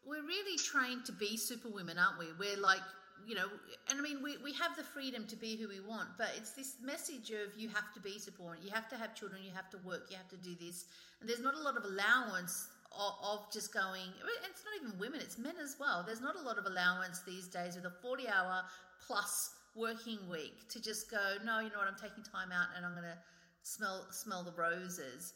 we're 0.06 0.22
really 0.22 0.58
trained 0.58 1.04
to 1.06 1.12
be 1.12 1.36
super 1.36 1.68
women, 1.68 1.98
aren't 1.98 2.18
we? 2.18 2.26
We're 2.38 2.60
like, 2.60 2.82
you 3.26 3.34
know, 3.34 3.48
and 3.88 3.98
I 3.98 4.02
mean, 4.02 4.22
we, 4.22 4.36
we 4.38 4.52
have 4.54 4.76
the 4.76 4.82
freedom 4.82 5.26
to 5.28 5.36
be 5.36 5.56
who 5.56 5.68
we 5.68 5.80
want, 5.80 6.08
but 6.18 6.28
it's 6.36 6.50
this 6.50 6.76
message 6.82 7.30
of 7.30 7.56
you 7.56 7.68
have 7.68 7.92
to 7.94 8.00
be 8.00 8.18
supported, 8.18 8.64
you 8.64 8.70
have 8.70 8.88
to 8.90 8.96
have 8.96 9.14
children, 9.14 9.40
you 9.42 9.50
have 9.54 9.70
to 9.70 9.78
work, 9.78 10.06
you 10.10 10.16
have 10.16 10.28
to 10.28 10.36
do 10.36 10.54
this. 10.60 10.86
And 11.20 11.28
there's 11.28 11.40
not 11.40 11.54
a 11.54 11.60
lot 11.60 11.76
of 11.76 11.84
allowance 11.84 12.68
of, 12.92 13.14
of 13.22 13.52
just 13.52 13.72
going, 13.72 14.12
it's 14.48 14.64
not 14.64 14.74
even 14.82 14.98
women, 14.98 15.20
it's 15.20 15.38
men 15.38 15.54
as 15.62 15.76
well. 15.80 16.04
There's 16.06 16.20
not 16.20 16.36
a 16.36 16.42
lot 16.42 16.58
of 16.58 16.66
allowance 16.66 17.20
these 17.26 17.46
days 17.46 17.76
with 17.76 17.86
a 17.86 17.94
40 18.02 18.28
hour 18.28 18.62
plus 19.06 19.50
working 19.74 20.18
week 20.30 20.68
to 20.68 20.80
just 20.80 21.10
go, 21.10 21.36
no, 21.44 21.60
you 21.60 21.70
know 21.70 21.78
what, 21.78 21.88
I'm 21.88 22.00
taking 22.00 22.24
time 22.24 22.52
out 22.52 22.68
and 22.76 22.84
I'm 22.84 22.92
going 22.92 23.04
to 23.04 23.18
smell, 23.62 24.06
smell 24.10 24.42
the 24.42 24.52
roses. 24.52 25.32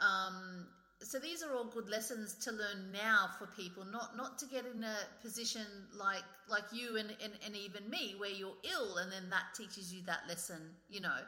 Um, 0.00 0.66
so 1.00 1.18
these 1.18 1.42
are 1.42 1.54
all 1.54 1.64
good 1.64 1.88
lessons 1.88 2.34
to 2.34 2.50
learn 2.50 2.90
now 2.92 3.28
for 3.38 3.46
people 3.46 3.84
not 3.84 4.16
not 4.16 4.38
to 4.38 4.46
get 4.46 4.64
in 4.64 4.82
a 4.84 4.96
position 5.22 5.66
like 5.98 6.22
like 6.48 6.64
you 6.72 6.96
and, 6.96 7.10
and, 7.22 7.32
and 7.44 7.56
even 7.56 7.88
me 7.90 8.14
where 8.18 8.30
you're 8.30 8.56
ill 8.72 8.96
and 8.96 9.12
then 9.12 9.28
that 9.30 9.44
teaches 9.56 9.92
you 9.92 10.02
that 10.06 10.20
lesson 10.28 10.60
you 10.88 11.00
know. 11.00 11.18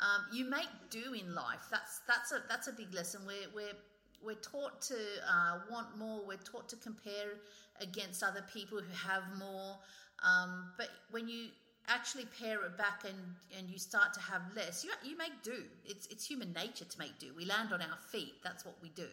Um, 0.00 0.24
you 0.32 0.48
make 0.48 0.68
do 0.88 1.12
in 1.12 1.34
life. 1.34 1.68
That's 1.70 2.00
that's 2.08 2.32
a 2.32 2.42
that's 2.48 2.68
a 2.68 2.72
big 2.72 2.94
lesson. 2.94 3.20
We're 3.26 3.52
we're 3.54 3.76
we're 4.22 4.40
taught 4.40 4.80
to 4.82 4.94
uh, 4.94 5.58
want 5.70 5.98
more. 5.98 6.26
We're 6.26 6.38
taught 6.38 6.70
to 6.70 6.76
compare 6.76 7.36
against 7.80 8.22
other 8.22 8.44
people 8.52 8.78
who 8.78 9.08
have 9.08 9.22
more. 9.38 9.76
Um, 10.22 10.72
but 10.78 10.88
when 11.10 11.28
you 11.28 11.48
actually 11.90 12.26
pare 12.40 12.64
it 12.64 12.78
back 12.78 13.04
and 13.04 13.18
and 13.58 13.68
you 13.68 13.78
start 13.78 14.14
to 14.14 14.20
have 14.20 14.42
less. 14.56 14.84
You 14.84 14.90
you 15.04 15.16
make 15.16 15.42
do. 15.42 15.62
It's 15.84 16.06
it's 16.06 16.24
human 16.26 16.52
nature 16.52 16.84
to 16.84 16.98
make 16.98 17.18
do. 17.18 17.34
We 17.36 17.44
land 17.44 17.72
on 17.72 17.82
our 17.82 17.98
feet. 18.10 18.34
That's 18.42 18.64
what 18.64 18.76
we 18.82 18.90
do. 18.90 19.08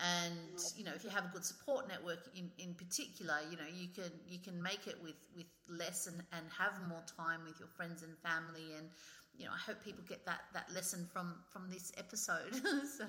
And 0.00 0.58
you 0.76 0.84
know 0.84 0.92
if 0.94 1.04
you 1.04 1.10
have 1.10 1.24
a 1.24 1.32
good 1.32 1.44
support 1.44 1.88
network 1.88 2.18
in 2.34 2.50
in 2.58 2.74
particular 2.74 3.36
you 3.50 3.56
know 3.56 3.70
you 3.72 3.88
can 3.94 4.10
you 4.26 4.40
can 4.40 4.60
make 4.60 4.88
it 4.88 4.96
with 5.02 5.20
with 5.36 5.46
less 5.68 6.08
and 6.08 6.20
and 6.32 6.44
have 6.58 6.74
more 6.88 7.04
time 7.16 7.40
with 7.46 7.60
your 7.60 7.68
friends 7.68 8.02
and 8.02 8.18
family 8.18 8.74
and 8.76 8.88
you 9.38 9.46
know, 9.46 9.52
I 9.52 9.58
hope 9.58 9.82
people 9.84 10.04
get 10.08 10.24
that 10.26 10.42
that 10.52 10.72
lesson 10.74 11.06
from 11.12 11.34
from 11.52 11.68
this 11.70 11.92
episode. 11.96 12.54
so, 12.98 13.04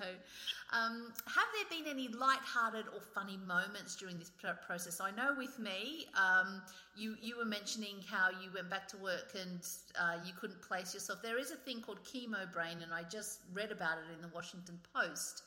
um, 0.74 1.14
have 1.28 1.48
there 1.54 1.80
been 1.80 1.90
any 1.90 2.08
light-hearted 2.08 2.86
or 2.94 3.02
funny 3.14 3.38
moments 3.38 3.96
during 3.96 4.18
this 4.18 4.32
process? 4.66 5.00
I 5.00 5.12
know 5.12 5.36
with 5.38 5.60
me, 5.60 6.08
um, 6.16 6.62
you 6.96 7.16
you 7.22 7.38
were 7.38 7.46
mentioning 7.46 7.98
how 8.10 8.30
you 8.30 8.50
went 8.54 8.70
back 8.70 8.88
to 8.90 8.98
work 8.98 9.36
and 9.40 9.60
uh, 10.00 10.18
you 10.26 10.34
couldn't 10.40 10.62
place 10.62 10.94
yourself. 10.94 11.22
There 11.22 11.38
is 11.38 11.52
a 11.52 11.58
thing 11.58 11.82
called 11.82 12.04
chemo 12.04 12.52
brain, 12.52 12.78
and 12.82 12.94
I 12.94 13.04
just 13.04 13.42
read 13.54 13.72
about 13.72 13.98
it 14.00 14.16
in 14.16 14.22
the 14.22 14.34
Washington 14.34 14.80
Post. 14.94 15.44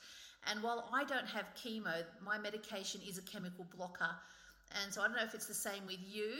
And 0.50 0.62
while 0.62 0.88
I 0.92 1.04
don't 1.04 1.26
have 1.26 1.46
chemo, 1.56 2.04
my 2.24 2.38
medication 2.38 3.00
is 3.08 3.18
a 3.18 3.22
chemical 3.22 3.66
blocker. 3.76 4.14
And 4.82 4.92
so 4.92 5.02
I 5.02 5.06
don't 5.06 5.16
know 5.16 5.24
if 5.24 5.34
it's 5.34 5.46
the 5.46 5.54
same 5.54 5.86
with 5.86 6.00
you, 6.06 6.32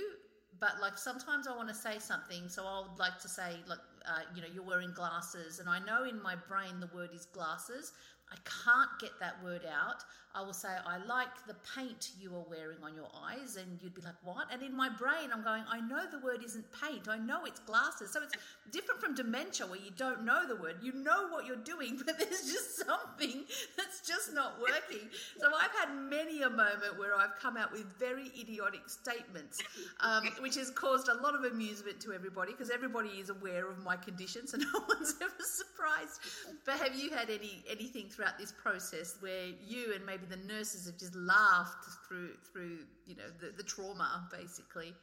but 0.61 0.81
like 0.81 0.99
sometimes 0.99 1.47
I 1.47 1.57
want 1.57 1.69
to 1.69 1.75
say 1.75 1.99
something, 1.99 2.49
so 2.49 2.65
I 2.67 2.83
would 2.89 2.99
like 2.99 3.19
to 3.21 3.29
say, 3.29 3.57
like, 3.67 3.79
uh, 4.07 4.21
you 4.35 4.43
know, 4.43 4.49
you're 4.53 4.65
wearing 4.65 4.93
glasses, 4.93 5.59
and 5.59 5.69
I 5.69 5.79
know 5.81 6.05
in 6.05 6.23
my 6.23 6.35
brain 6.49 6.81
the 6.81 6.89
word 6.95 7.11
is 7.15 7.27
glasses, 7.27 7.93
I 8.31 8.37
can't 8.45 8.91
get 9.01 9.13
that 9.21 9.43
word 9.43 9.63
out. 9.65 10.05
I 10.39 10.43
will 10.43 10.53
say, 10.53 10.69
I 10.87 10.99
like 11.05 11.47
the 11.49 11.57
paint 11.75 12.13
you 12.21 12.31
are 12.37 12.45
wearing 12.49 12.79
on 12.85 12.95
your 12.95 13.09
eyes. 13.27 13.57
And 13.57 13.79
you'd 13.83 13.95
be 13.95 14.03
like, 14.03 14.15
what? 14.23 14.47
And 14.53 14.63
in 14.63 14.77
my 14.77 14.89
brain, 14.89 15.31
I'm 15.33 15.43
going, 15.43 15.65
I 15.69 15.81
know 15.81 16.05
the 16.11 16.25
word 16.25 16.45
isn't 16.45 16.65
paint. 16.81 17.09
I 17.09 17.19
know 17.19 17.45
it's 17.45 17.59
glasses. 17.61 18.13
So 18.13 18.21
it's 18.23 18.35
different 18.71 19.01
from 19.01 19.17
dementia 19.17 19.67
where 19.67 19.81
you 19.81 19.91
don't 19.97 20.25
know 20.25 20.47
the 20.47 20.55
word. 20.55 20.77
You 20.81 20.93
know 20.93 21.29
what 21.29 21.45
you're 21.45 21.57
doing, 21.57 22.01
but 22.07 22.19
there's 22.19 22.43
just 22.43 22.87
something 22.87 23.45
that's 23.77 24.07
just 24.07 24.33
not 24.33 24.61
working. 24.61 25.09
So 25.41 25.49
I've 25.49 25.73
had 25.73 25.97
many 25.97 26.43
a 26.43 26.51
moment 26.51 26.99
where 26.99 27.17
I've 27.19 27.37
come 27.41 27.57
out 27.57 27.73
with 27.73 27.87
very 27.99 28.31
idiotic 28.39 28.89
statements, 28.89 29.59
um, 30.01 30.25
which 30.41 30.55
has 30.55 30.71
caused 30.71 31.09
a 31.09 31.15
lot 31.15 31.35
of 31.35 31.51
amusement 31.51 32.01
to 32.03 32.13
everybody 32.13 32.53
because 32.53 32.71
everybody 32.71 33.09
is 33.09 33.31
aware 33.31 33.69
of 33.69 33.83
my 33.83 33.97
condition. 33.97 34.47
So 34.47 34.57
no 34.73 34.85
one's 34.89 35.15
ever 35.21 35.33
surprised. 35.41 36.21
But 36.65 36.79
have 36.79 36.95
you 36.95 37.11
had 37.11 37.29
any 37.29 37.65
anything 37.69 38.09
throughout 38.09 38.39
this 38.39 38.53
process 38.53 39.17
where 39.21 39.47
you 39.67 39.95
and 39.95 40.07
maybe 40.07 40.28
the 40.29 40.37
nurses 40.53 40.87
have 40.87 40.99
just 40.99 41.15
laughed 41.15 41.85
through 42.07 42.37
through 42.53 42.79
you 43.07 43.17
know 43.17 43.29
the, 43.41 43.53
the 43.57 43.63
trauma 43.63 44.29
basically. 44.31 44.95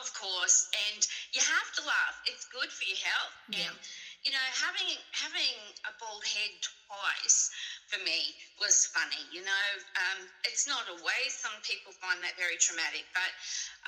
Of 0.00 0.14
course. 0.14 0.70
And 0.94 1.06
you 1.32 1.40
have 1.44 1.68
to 1.76 1.82
laugh. 1.84 2.16
It's 2.26 2.46
good 2.48 2.70
for 2.70 2.84
your 2.88 2.96
health. 3.04 3.34
Yeah. 3.50 3.68
and 3.68 3.76
you 4.28 4.36
know, 4.36 4.48
having 4.60 4.92
having 5.16 5.56
a 5.88 5.92
bald 5.96 6.20
head 6.20 6.52
twice 6.60 7.48
for 7.88 7.96
me 8.04 8.36
was 8.60 8.84
funny. 8.92 9.24
You 9.32 9.40
know, 9.40 9.68
um, 9.96 10.28
it's 10.44 10.68
not 10.68 10.84
always. 10.84 11.32
Some 11.32 11.56
people 11.64 11.96
find 11.96 12.20
that 12.20 12.36
very 12.36 12.60
traumatic, 12.60 13.08
but 13.16 13.32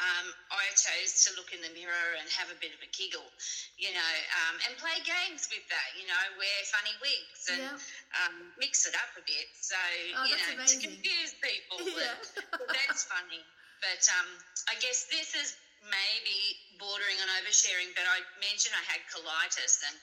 um, 0.00 0.32
I 0.48 0.64
chose 0.80 1.28
to 1.28 1.36
look 1.36 1.52
in 1.52 1.60
the 1.60 1.68
mirror 1.76 2.16
and 2.16 2.24
have 2.40 2.48
a 2.48 2.56
bit 2.56 2.72
of 2.72 2.80
a 2.80 2.88
giggle, 2.88 3.28
you 3.76 3.92
know, 3.92 4.14
um, 4.40 4.56
and 4.64 4.72
play 4.80 4.96
games 5.04 5.44
with 5.52 5.68
that. 5.68 5.88
You 6.00 6.08
know, 6.08 6.24
wear 6.40 6.58
funny 6.72 6.96
wigs 7.04 7.44
and 7.52 7.76
yeah. 7.76 8.24
Um, 8.24 8.56
mix 8.56 8.88
it 8.88 8.96
up 8.96 9.12
a 9.20 9.24
bit. 9.28 9.52
So 9.60 9.76
oh, 9.76 10.24
you 10.24 10.40
know, 10.40 10.56
amazing. 10.56 10.80
to 10.80 10.88
confuse 10.88 11.36
people. 11.44 11.84
yeah. 12.00 12.16
that's 12.64 13.04
funny. 13.04 13.44
But 13.84 14.00
um, 14.16 14.28
I 14.72 14.80
guess 14.80 15.04
this 15.12 15.36
is 15.36 15.52
maybe 15.86 16.38
bordering 16.76 17.18
on 17.24 17.28
oversharing. 17.40 17.92
But 17.96 18.04
I 18.08 18.20
mentioned 18.40 18.76
I 18.76 18.84
had 18.88 19.00
colitis 19.08 19.80
and 19.86 19.96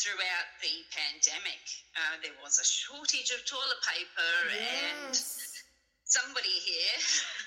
throughout 0.00 0.48
the 0.64 0.74
pandemic, 0.96 1.60
uh, 1.92 2.16
there 2.24 2.36
was 2.40 2.56
a 2.56 2.64
shortage 2.64 3.28
of 3.36 3.44
toilet 3.44 3.80
paper, 3.84 4.32
yes. 4.48 4.56
and 4.56 5.12
somebody 6.08 6.50
here 6.50 6.98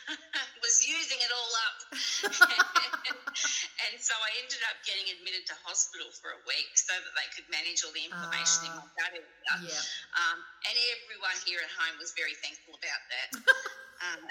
was 0.64 0.86
using 0.86 1.20
it 1.20 1.32
all 1.34 1.54
up. 1.68 1.78
and 3.84 3.94
so 4.00 4.16
I 4.16 4.32
ended 4.40 4.62
up 4.70 4.80
getting 4.88 5.10
admitted 5.18 5.50
to 5.52 5.56
hospital 5.66 6.08
for 6.16 6.32
a 6.32 6.42
week 6.48 6.72
so 6.78 6.96
that 6.96 7.14
they 7.18 7.28
could 7.36 7.50
manage 7.52 7.84
all 7.84 7.92
the 7.92 8.06
inflammation 8.08 8.70
uh, 8.70 8.70
in 8.70 8.74
my 8.80 8.88
gut 8.96 9.12
area. 9.18 9.68
Yeah. 9.68 9.84
Um, 10.16 10.38
and 10.70 10.76
everyone 10.96 11.36
here 11.44 11.60
at 11.60 11.74
home 11.76 11.98
was 12.00 12.16
very 12.16 12.38
thankful 12.40 12.78
about 12.78 13.04
that. 13.12 13.30
um, 14.08 14.22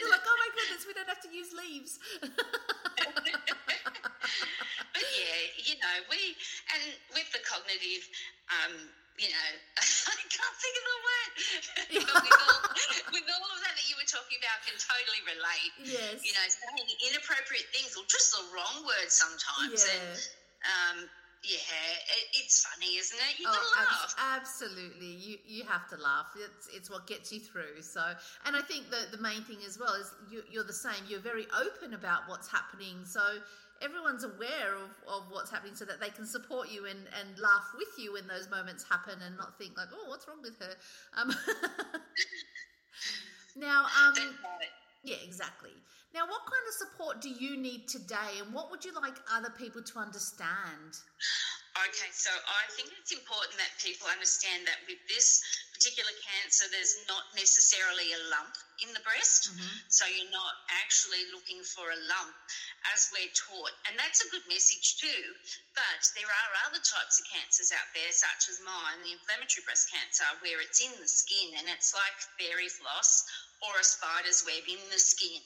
They're 0.00 0.10
like, 0.10 0.24
oh 0.24 0.38
my 0.40 0.50
goodness, 0.56 0.88
we 0.88 0.96
don't 0.96 1.08
have 1.08 1.20
to 1.20 1.30
use 1.30 1.52
leaves 1.52 2.00
but 5.00 5.04
yeah, 5.04 5.38
you 5.60 5.76
know, 5.80 5.96
we 6.08 6.36
and 6.74 6.82
with 7.14 7.28
the 7.32 7.40
cognitive, 7.44 8.04
um, 8.48 8.74
you 9.20 9.28
know, 9.28 9.50
I 9.80 10.24
can't 10.32 10.56
think 10.56 10.74
of 10.80 10.84
the 10.88 10.98
word. 11.04 11.30
with, 12.00 12.40
all, 12.40 12.60
with 13.12 13.26
all 13.28 13.50
of 13.52 13.60
that 13.68 13.74
that 13.76 13.86
you 13.88 13.96
were 14.00 14.08
talking 14.08 14.40
about, 14.40 14.64
can 14.64 14.76
totally 14.80 15.22
relate. 15.28 15.72
Yes. 15.84 16.24
You 16.24 16.32
know, 16.32 16.46
saying 16.48 16.88
inappropriate 17.12 17.68
things 17.76 17.96
or 17.96 18.04
just 18.08 18.32
the 18.32 18.42
wrong 18.56 18.84
words 18.88 19.12
sometimes. 19.12 19.84
Yeah. 19.84 19.92
And, 19.92 20.16
um, 20.64 20.96
yeah, 21.42 21.56
it, 22.20 22.26
it's 22.44 22.64
funny, 22.66 22.96
isn't 22.96 23.16
it? 23.18 23.40
You 23.40 23.46
Oh, 23.48 23.52
gotta 23.52 23.88
abs- 23.88 24.14
laugh. 24.16 24.36
absolutely. 24.40 25.06
You 25.16 25.38
you 25.46 25.64
have 25.64 25.88
to 25.88 25.96
laugh. 25.96 26.26
It's 26.36 26.68
it's 26.74 26.90
what 26.90 27.06
gets 27.06 27.32
you 27.32 27.40
through. 27.40 27.80
So, 27.80 28.02
and 28.46 28.54
I 28.56 28.60
think 28.60 28.90
the 28.90 29.08
the 29.16 29.22
main 29.22 29.42
thing 29.44 29.58
as 29.66 29.78
well 29.78 29.94
is 29.94 30.12
you, 30.30 30.42
you're 30.50 30.64
the 30.64 30.72
same. 30.72 31.00
You're 31.08 31.20
very 31.20 31.46
open 31.58 31.94
about 31.94 32.28
what's 32.28 32.48
happening. 32.50 33.04
So 33.04 33.20
everyone's 33.80 34.24
aware 34.24 34.76
of, 34.76 34.90
of 35.08 35.30
what's 35.30 35.50
happening, 35.50 35.74
so 35.74 35.86
that 35.86 35.98
they 36.00 36.10
can 36.10 36.26
support 36.26 36.68
you 36.70 36.84
and 36.84 37.00
and 37.18 37.38
laugh 37.38 37.72
with 37.76 37.88
you 37.98 38.12
when 38.12 38.26
those 38.26 38.50
moments 38.50 38.84
happen, 38.88 39.14
and 39.24 39.36
not 39.38 39.56
think 39.56 39.76
like, 39.78 39.88
oh, 39.94 40.08
what's 40.10 40.28
wrong 40.28 40.42
with 40.42 40.58
her. 40.58 40.74
Um, 41.16 41.32
now, 43.56 43.86
um, 44.06 44.14
yeah, 45.04 45.16
exactly. 45.24 45.72
Now, 46.12 46.26
what 46.26 46.42
kind 46.42 46.64
of 46.66 46.74
support 46.74 47.22
do 47.22 47.30
you 47.30 47.56
need 47.56 47.86
today, 47.86 48.42
and 48.42 48.52
what 48.52 48.70
would 48.70 48.84
you 48.84 48.92
like 48.94 49.14
other 49.30 49.50
people 49.54 49.82
to 49.82 49.98
understand? 49.98 50.98
Okay, 51.78 52.10
so 52.10 52.30
I 52.34 52.66
think 52.74 52.90
it's 52.98 53.14
important 53.14 53.54
that 53.62 53.70
people 53.78 54.10
understand 54.10 54.66
that 54.66 54.82
with 54.90 54.98
this 55.06 55.38
particular 55.80 56.12
cancer, 56.20 56.68
there's 56.68 56.92
not 57.08 57.24
necessarily 57.32 58.12
a 58.12 58.20
lump 58.28 58.52
in 58.84 58.92
the 58.92 59.00
breast. 59.00 59.48
Mm-hmm. 59.48 59.76
So 59.88 60.04
you're 60.12 60.28
not 60.28 60.52
actually 60.84 61.24
looking 61.32 61.64
for 61.64 61.88
a 61.88 61.96
lump 62.04 62.36
as 62.92 63.08
we're 63.16 63.32
taught. 63.32 63.72
And 63.88 63.96
that's 63.96 64.20
a 64.20 64.28
good 64.28 64.44
message 64.44 65.00
too. 65.00 65.24
But 65.72 66.00
there 66.20 66.28
are 66.28 66.50
other 66.68 66.84
types 66.84 67.16
of 67.16 67.24
cancers 67.32 67.72
out 67.72 67.88
there, 67.96 68.12
such 68.12 68.52
as 68.52 68.60
mine, 68.60 69.00
the 69.08 69.16
inflammatory 69.16 69.64
breast 69.64 69.88
cancer, 69.88 70.28
where 70.44 70.60
it's 70.60 70.84
in 70.84 70.92
the 71.00 71.08
skin 71.08 71.56
and 71.56 71.64
it's 71.72 71.96
like 71.96 72.16
fairy 72.36 72.68
floss 72.68 73.24
or 73.64 73.72
a 73.80 73.84
spider's 73.84 74.44
web 74.44 74.64
in 74.68 74.80
the 74.92 75.00
skin 75.00 75.40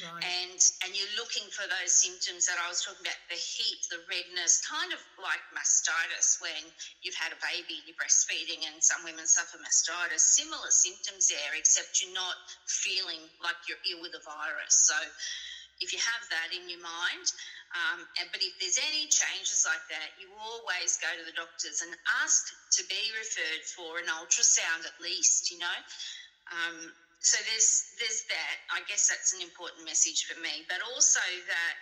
Right. 0.00 0.22
and 0.22 0.60
and 0.84 0.90
you're 0.92 1.14
looking 1.16 1.44
for 1.54 1.64
those 1.68 1.92
symptoms 1.92 2.46
that 2.50 2.58
I 2.58 2.68
was 2.68 2.82
talking 2.82 3.00
about 3.04 3.20
the 3.30 3.38
heat, 3.38 3.80
the 3.88 4.00
redness, 4.08 4.60
kind 4.66 4.92
of 4.92 5.00
like 5.20 5.40
mastitis 5.54 6.40
when 6.40 6.62
you've 7.00 7.16
had 7.16 7.32
a 7.32 7.40
baby 7.40 7.80
and 7.80 7.86
you're 7.88 8.00
breastfeeding, 8.00 8.64
and 8.66 8.82
some 8.82 9.04
women 9.04 9.24
suffer 9.26 9.56
mastitis. 9.56 9.79
Similar 10.20 10.70
symptoms 10.70 11.28
there, 11.28 11.52
except 11.56 12.00
you're 12.00 12.12
not 12.12 12.36
feeling 12.66 13.20
like 13.42 13.56
you're 13.68 13.80
ill 13.92 14.02
with 14.04 14.12
a 14.12 14.22
virus. 14.24 14.74
So 14.88 14.96
if 15.80 15.92
you 15.92 16.00
have 16.00 16.24
that 16.28 16.52
in 16.52 16.68
your 16.68 16.80
mind, 16.80 17.26
um, 17.72 18.04
and, 18.20 18.28
but 18.34 18.42
if 18.42 18.52
there's 18.60 18.76
any 18.82 19.06
changes 19.08 19.64
like 19.64 19.84
that, 19.88 20.12
you 20.18 20.28
always 20.36 20.98
go 21.00 21.08
to 21.08 21.24
the 21.24 21.32
doctors 21.32 21.80
and 21.80 21.92
ask 22.24 22.50
to 22.76 22.82
be 22.90 23.00
referred 23.16 23.64
for 23.64 24.02
an 24.02 24.10
ultrasound 24.10 24.84
at 24.84 24.96
least, 25.00 25.48
you 25.48 25.58
know. 25.62 25.78
Um, 26.50 26.92
so 27.20 27.38
there's 27.46 27.94
there's 28.00 28.26
that. 28.28 28.56
I 28.74 28.80
guess 28.88 29.06
that's 29.08 29.32
an 29.32 29.40
important 29.40 29.86
message 29.86 30.26
for 30.26 30.36
me, 30.40 30.66
but 30.68 30.82
also 30.82 31.22
that 31.22 31.74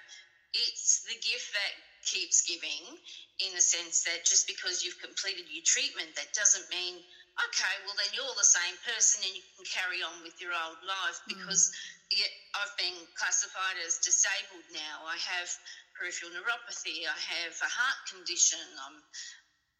it's 0.52 1.06
the 1.08 1.16
gift 1.18 1.50
that 1.54 1.74
keeps 2.04 2.42
giving, 2.42 2.98
in 3.40 3.50
the 3.54 3.60
sense 3.60 4.02
that 4.04 4.24
just 4.24 4.46
because 4.46 4.82
you've 4.82 4.98
completed 5.00 5.46
your 5.50 5.64
treatment, 5.64 6.14
that 6.16 6.32
doesn't 6.34 6.66
mean 6.70 7.00
okay, 7.46 7.74
well 7.86 7.94
then 7.94 8.10
you're 8.10 8.34
the 8.34 8.46
same 8.46 8.74
person 8.82 9.22
and 9.22 9.34
you 9.34 9.44
can 9.54 9.66
carry 9.70 10.02
on 10.02 10.22
with 10.22 10.34
your 10.42 10.50
old 10.54 10.80
life 10.82 11.18
because 11.30 11.70
yeah, 12.10 12.30
I've 12.56 12.74
been 12.80 12.96
classified 13.14 13.76
as 13.84 14.00
disabled 14.00 14.66
now. 14.72 15.04
I 15.04 15.20
have 15.36 15.48
peripheral 15.94 16.32
neuropathy. 16.32 17.04
I 17.04 17.18
have 17.38 17.54
a 17.60 17.70
heart 17.70 18.00
condition. 18.08 18.62
I'm 18.80 18.98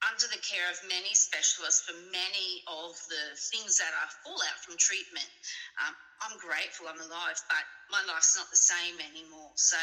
under 0.07 0.31
the 0.31 0.39
care 0.47 0.71
of 0.71 0.79
many 0.87 1.11
specialists 1.15 1.83
for 1.83 1.97
many 2.15 2.63
of 2.71 2.95
the 3.11 3.25
things 3.51 3.83
that 3.83 3.91
I 3.91 4.07
fall 4.23 4.39
out 4.47 4.59
from 4.63 4.79
treatment. 4.79 5.27
Um, 5.83 5.95
I'm 6.23 6.37
grateful 6.39 6.87
I'm 6.87 7.03
alive, 7.03 7.39
but 7.51 7.65
my 7.91 8.03
life's 8.07 8.39
not 8.39 8.47
the 8.51 8.63
same 8.63 8.95
anymore. 9.03 9.51
So, 9.59 9.81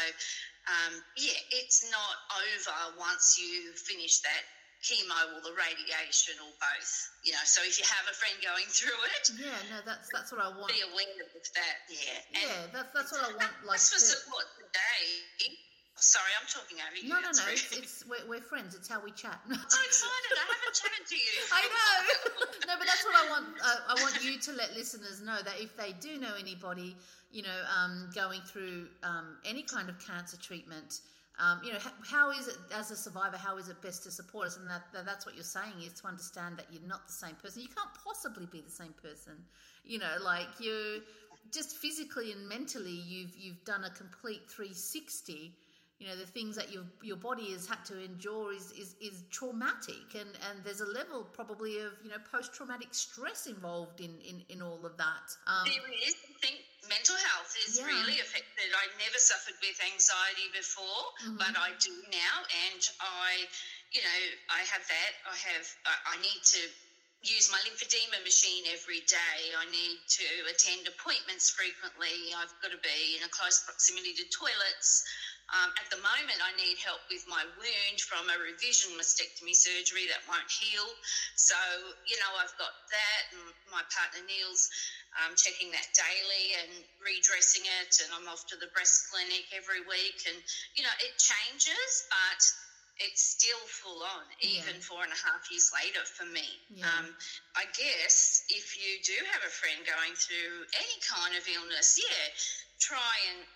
um, 0.72 0.94
yeah, 1.20 1.36
it's 1.52 1.84
not 1.84 2.16
over 2.32 2.96
once 2.96 3.36
you 3.36 3.72
finish 3.84 4.20
that 4.24 4.44
chemo 4.86 5.34
or 5.34 5.42
the 5.42 5.50
radiation 5.58 6.38
or 6.38 6.52
both. 6.62 6.92
You 7.26 7.34
know, 7.34 7.42
so 7.42 7.58
if 7.66 7.74
you 7.74 7.84
have 7.90 8.06
a 8.06 8.14
friend 8.14 8.38
going 8.38 8.70
through 8.70 8.94
it, 9.18 9.24
Yeah, 9.34 9.58
no, 9.74 9.82
that's 9.82 10.06
that's 10.14 10.30
what 10.30 10.38
I 10.38 10.48
want. 10.54 10.70
be 10.70 10.78
aware 10.86 11.26
of 11.26 11.42
that. 11.58 11.76
Yeah. 11.90 12.38
And 12.38 12.46
Yeah, 12.46 12.62
that's 12.70 12.90
that's 12.94 13.10
what 13.10 13.26
I 13.26 13.34
want. 13.34 13.50
Like, 13.66 13.82
for 13.82 13.98
support 13.98 14.46
today. 14.62 15.58
Sorry, 15.98 16.28
I'm 16.36 16.44
talking 16.46 16.76
over 16.84 16.92
you. 17.00 17.08
no, 17.08 17.16
no, 17.24 17.32
no. 17.32 17.44
rude. 17.48 17.56
It's, 17.56 17.72
it's 17.72 17.96
we're, 18.04 18.20
we're 18.28 18.44
friends. 18.44 18.76
It's 18.76 18.84
how 18.86 19.00
we 19.00 19.10
chat. 19.16 19.40
I'm 19.48 19.56
so 19.56 19.80
excited. 19.80 20.32
I 20.36 20.44
haven't 20.44 20.76
chatted 20.76 21.04
to 21.08 21.16
you. 21.16 21.32
I 21.56 21.62
know. 21.64 21.96
no, 22.68 22.72
but 22.76 22.84
that's 22.86 23.00
what 23.02 23.16
I 23.16 23.24
want. 23.32 23.46
Uh, 23.64 23.96
I 23.96 24.02
want 24.04 24.22
you 24.22 24.36
to 24.38 24.52
let 24.52 24.76
listeners 24.76 25.22
know 25.24 25.40
that 25.42 25.56
if 25.58 25.74
they 25.80 25.96
do 25.98 26.20
know 26.20 26.36
anybody, 26.38 26.94
you 27.32 27.42
know, 27.42 27.60
um, 27.80 28.10
going 28.14 28.42
through 28.42 28.88
um, 29.02 29.38
any 29.48 29.62
kind 29.62 29.88
of 29.88 29.96
cancer 29.98 30.36
treatment, 30.36 31.00
um, 31.38 31.60
you 31.62 31.70
know, 31.72 31.78
h- 31.78 31.92
how 32.10 32.30
is 32.30 32.48
it 32.48 32.56
as 32.74 32.90
a 32.90 32.96
survivor? 32.96 33.36
How 33.36 33.58
is 33.58 33.68
it 33.68 33.80
best 33.82 34.02
to 34.04 34.10
support 34.10 34.46
us? 34.46 34.56
And 34.56 34.68
that, 34.70 34.82
that 34.94 35.04
that's 35.04 35.26
what 35.26 35.34
you're 35.34 35.44
saying 35.44 35.74
is 35.84 35.92
to 36.00 36.08
understand 36.08 36.56
that 36.58 36.66
you're 36.70 36.86
not 36.88 37.06
the 37.06 37.12
same 37.12 37.34
person. 37.34 37.62
You 37.62 37.68
can't 37.68 37.90
possibly 38.04 38.46
be 38.46 38.60
the 38.60 38.70
same 38.70 38.94
person. 39.02 39.34
You 39.84 39.98
know, 39.98 40.16
like 40.24 40.48
you 40.58 41.02
just 41.52 41.76
physically 41.76 42.32
and 42.32 42.48
mentally, 42.48 42.90
you've 42.90 43.36
you've 43.36 43.62
done 43.64 43.84
a 43.84 43.90
complete 43.90 44.48
360 44.48 45.52
you 45.98 46.06
know 46.06 46.16
the 46.16 46.26
things 46.26 46.56
that 46.56 46.70
your 46.72 46.84
your 47.02 47.16
body 47.16 47.52
has 47.52 47.66
had 47.66 47.82
to 47.86 47.96
endure 48.02 48.52
is 48.52 48.70
is, 48.72 48.94
is 49.00 49.24
traumatic 49.30 50.12
and 50.14 50.28
and 50.50 50.62
there's 50.64 50.80
a 50.80 50.86
level 50.92 51.24
probably 51.32 51.78
of 51.80 51.92
you 52.04 52.10
know 52.10 52.20
post 52.30 52.52
traumatic 52.52 52.88
stress 52.92 53.46
involved 53.46 54.00
in, 54.00 54.12
in 54.20 54.42
in 54.48 54.60
all 54.60 54.84
of 54.84 54.96
that 54.98 55.26
um, 55.46 55.64
There 55.64 55.88
is. 56.04 56.14
I 56.36 56.38
think 56.46 56.60
mental 56.88 57.16
health 57.16 57.56
is 57.66 57.80
Yeah. 57.80 57.88
really 57.88 58.20
affected. 58.20 58.68
I 58.76 58.86
never 59.00 59.16
suffered 59.18 59.56
with 59.64 59.78
anxiety 59.92 60.48
before, 60.52 60.84
Mm-hmm. 61.24 61.40
but 61.40 61.56
I 61.56 61.72
do 61.80 61.94
now, 62.12 62.36
and 62.68 62.82
I, 63.00 63.48
you 63.90 64.02
know, 64.04 64.20
I 64.52 64.60
have 64.68 64.84
that. 64.86 65.12
I 65.24 65.36
have. 65.48 65.64
I, 65.88 65.94
I 66.12 66.16
need 66.20 66.40
to 66.54 66.60
use 67.24 67.50
my 67.50 67.58
lymphedema 67.66 68.22
machine 68.22 68.64
every 68.70 69.00
day. 69.08 69.38
I 69.58 69.64
need 69.72 69.98
to 70.20 70.26
attend 70.52 70.86
appointments 70.86 71.50
frequently. 71.50 72.30
I've 72.36 72.52
got 72.62 72.70
to 72.70 72.78
be 72.84 73.16
in 73.18 73.24
a 73.24 73.30
close 73.32 73.64
proximity 73.64 74.12
to 74.14 74.24
toilets. 74.30 75.02
Um, 75.54 75.70
at 75.78 75.86
the 75.94 76.02
moment, 76.02 76.42
I 76.42 76.50
need 76.58 76.74
help 76.82 76.98
with 77.06 77.22
my 77.30 77.46
wound 77.54 77.98
from 78.02 78.26
a 78.26 78.36
revision 78.42 78.98
mastectomy 78.98 79.54
surgery 79.54 80.10
that 80.10 80.26
won't 80.26 80.50
heal. 80.50 80.86
So, 81.38 81.56
you 82.10 82.18
know, 82.18 82.32
I've 82.42 82.54
got 82.58 82.74
that, 82.90 83.22
and 83.30 83.54
my 83.70 83.82
partner 83.94 84.26
Neil's 84.26 84.66
um, 85.22 85.38
checking 85.38 85.70
that 85.70 85.86
daily 85.94 86.46
and 86.66 86.72
redressing 86.98 87.62
it, 87.62 87.92
and 88.02 88.10
I'm 88.10 88.26
off 88.26 88.42
to 88.50 88.58
the 88.58 88.66
breast 88.74 89.06
clinic 89.06 89.46
every 89.54 89.86
week. 89.86 90.18
And, 90.26 90.38
you 90.74 90.82
know, 90.82 90.94
it 90.98 91.14
changes, 91.14 91.92
but 92.10 92.42
it's 92.98 93.22
still 93.22 93.60
full 93.68 94.02
on, 94.02 94.26
even 94.40 94.74
Yeah. 94.74 94.82
four 94.82 95.04
and 95.04 95.12
a 95.12 95.20
half 95.30 95.46
years 95.50 95.70
later 95.72 96.02
for 96.04 96.24
me. 96.24 96.48
Yeah. 96.74 96.90
Um, 96.90 97.16
I 97.54 97.66
guess 97.66 98.42
if 98.48 98.76
you 98.76 98.98
do 99.04 99.16
have 99.30 99.44
a 99.44 99.52
friend 99.52 99.84
going 99.86 100.14
through 100.16 100.66
any 100.74 100.98
kind 101.06 101.36
of 101.36 101.46
illness, 101.46 102.00
yeah, 102.00 102.34
try 102.80 103.14
and 103.30 103.46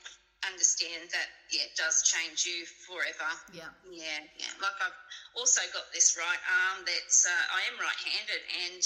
understand 0.48 1.10
that 1.12 1.28
yeah, 1.52 1.68
it 1.68 1.74
does 1.76 2.00
change 2.06 2.46
you 2.48 2.64
forever. 2.86 3.28
yeah 3.52 3.72
Yeah, 3.84 4.24
yeah. 4.38 4.52
Like 4.62 4.76
I've 4.80 4.96
also 5.36 5.60
got 5.72 5.92
this 5.92 6.16
right 6.16 6.42
arm 6.68 6.84
that's 6.86 7.26
uh, 7.26 7.44
I 7.52 7.60
am 7.68 7.76
right-handed, 7.76 8.42
and 8.68 8.82